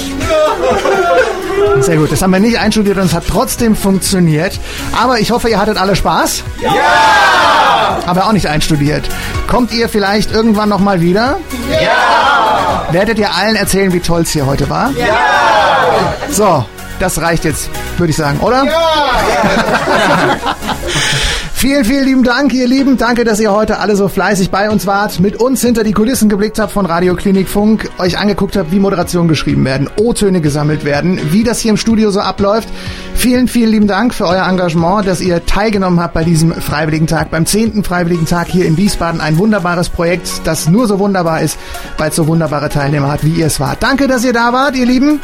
Sehr 1.81 1.97
gut, 1.97 2.13
das 2.13 2.23
haben 2.23 2.31
wir 2.31 2.39
nicht 2.39 2.61
einstudiert 2.61 2.99
und 2.99 3.07
es 3.07 3.15
hat 3.15 3.25
trotzdem 3.27 3.75
funktioniert. 3.75 4.61
Aber 4.97 5.19
ich 5.19 5.33
hoffe, 5.33 5.49
ihr 5.49 5.59
hattet 5.59 5.79
alle 5.79 5.97
Spaß. 5.97 6.45
Ja! 6.63 7.74
Aber 8.07 8.27
auch 8.27 8.33
nicht 8.33 8.49
einstudiert. 8.49 9.09
Kommt 9.47 9.73
ihr 9.73 9.89
vielleicht 9.89 10.33
irgendwann 10.33 10.69
nochmal 10.69 11.01
wieder? 11.01 11.39
Ja! 11.71 12.87
Werdet 12.91 13.19
ihr 13.19 13.35
allen 13.35 13.57
erzählen, 13.57 13.93
wie 13.93 14.01
toll 14.01 14.23
es 14.23 14.31
hier 14.31 14.47
heute 14.47 14.69
war? 14.71 14.91
Ja! 14.93 16.15
So, 16.31 16.65
das 17.01 17.21
reicht 17.21 17.45
jetzt, 17.45 17.71
würde 17.99 18.11
ich 18.11 18.17
sagen, 18.17 18.41
oder? 18.41 18.65
Ja! 18.65 18.71
Vielen, 21.57 21.85
vielen 21.85 22.05
lieben 22.05 22.25
Dank, 22.25 22.53
ihr 22.53 22.69
Lieben. 22.69 22.99
Danke, 22.99 23.25
dass 23.25 23.41
ihr 23.41 23.51
heute 23.51 23.79
alle 23.79 23.97
so 23.97 24.09
fleißig 24.09 24.51
bei 24.51 24.69
uns 24.69 24.87
wart, 24.87 25.21
mit 25.21 25.37
uns 25.37 25.63
hinter 25.63 25.83
die 25.83 25.93
Kulissen 25.93 26.29
geblickt 26.29 26.59
habt 26.59 26.73
von 26.73 26.85
Radio 26.85 27.15
Klinikfunk, 27.15 27.89
euch 27.99 28.19
angeguckt 28.19 28.57
habt, 28.57 28.71
wie 28.71 28.81
Moderationen 28.81 29.29
geschrieben 29.29 29.65
werden, 29.65 29.89
O-Töne 29.97 30.43
gesammelt 30.43 30.85
werden, 30.85 31.19
wie 31.31 31.43
das 31.43 31.61
hier 31.61 31.71
im 31.71 31.79
Studio 31.79 32.11
so 32.11 32.21
abläuft. 32.21 32.69
Vielen, 33.15 33.49
vielen 33.49 33.71
lieben 33.71 33.87
Dank 33.87 34.13
für 34.13 34.27
euer 34.27 34.47
Engagement, 34.47 35.07
dass 35.07 35.23
ihr 35.23 35.47
teilgenommen 35.47 36.01
habt 36.01 36.13
bei 36.13 36.25
diesem 36.25 36.53
Freiwilligentag, 36.53 37.31
beim 37.31 37.47
10. 37.47 37.83
Freiwilligentag 37.83 38.49
hier 38.49 38.67
in 38.67 38.77
Wiesbaden. 38.77 39.23
Ein 39.23 39.39
wunderbares 39.39 39.89
Projekt, 39.89 40.29
das 40.45 40.69
nur 40.69 40.87
so 40.87 40.99
wunderbar 40.99 41.41
ist, 41.41 41.57
weil 41.97 42.11
es 42.11 42.17
so 42.17 42.27
wunderbare 42.27 42.69
Teilnehmer 42.69 43.11
hat, 43.11 43.25
wie 43.25 43.31
ihr 43.33 43.47
es 43.47 43.59
wart. 43.59 43.83
Danke, 43.83 44.07
dass 44.07 44.23
ihr 44.25 44.35
da 44.35 44.53
wart, 44.53 44.77
ihr 44.77 44.87
Lieben. 44.87 45.21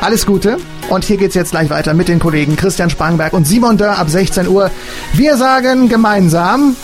Alles 0.00 0.24
Gute. 0.24 0.56
Und 0.88 1.04
hier 1.04 1.16
geht's 1.16 1.34
jetzt 1.34 1.52
gleich 1.52 1.70
weiter 1.70 1.94
mit 1.94 2.08
den 2.08 2.18
Kollegen 2.18 2.56
Christian 2.56 2.90
Spangberg 2.90 3.32
und 3.32 3.46
Simon 3.46 3.78
Dörr 3.78 3.98
ab 3.98 4.10
16 4.10 4.48
Uhr. 4.48 4.70
Wir 5.14 5.36
sagen 5.36 5.88
gemeinsam 5.88 6.76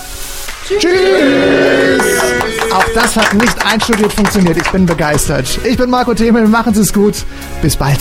Tschüss. 0.67 2.03
Auch 2.73 2.85
das 2.95 3.17
hat 3.17 3.33
nicht 3.35 3.65
einstudiert 3.65 4.13
funktioniert. 4.13 4.59
Ich 4.59 4.71
bin 4.71 4.85
begeistert. 4.85 5.59
Ich 5.65 5.79
bin 5.79 5.89
Marco 5.89 6.13
Themel. 6.15 6.47
Machen 6.47 6.75
Sie 6.75 6.83
es 6.83 6.93
gut. 6.93 7.25
Bis 7.63 7.77
bald. 7.77 8.01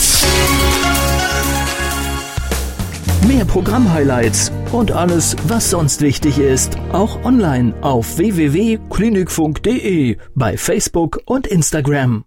Mehr 3.26 3.44
Programmhighlights 3.46 4.52
und 4.72 4.92
alles, 4.92 5.36
was 5.46 5.70
sonst 5.70 6.00
wichtig 6.02 6.38
ist, 6.38 6.76
auch 6.92 7.24
online 7.24 7.74
auf 7.82 8.18
www.klinikfunk.de, 8.18 10.16
bei 10.34 10.56
Facebook 10.56 11.20
und 11.26 11.46
Instagram. 11.46 12.24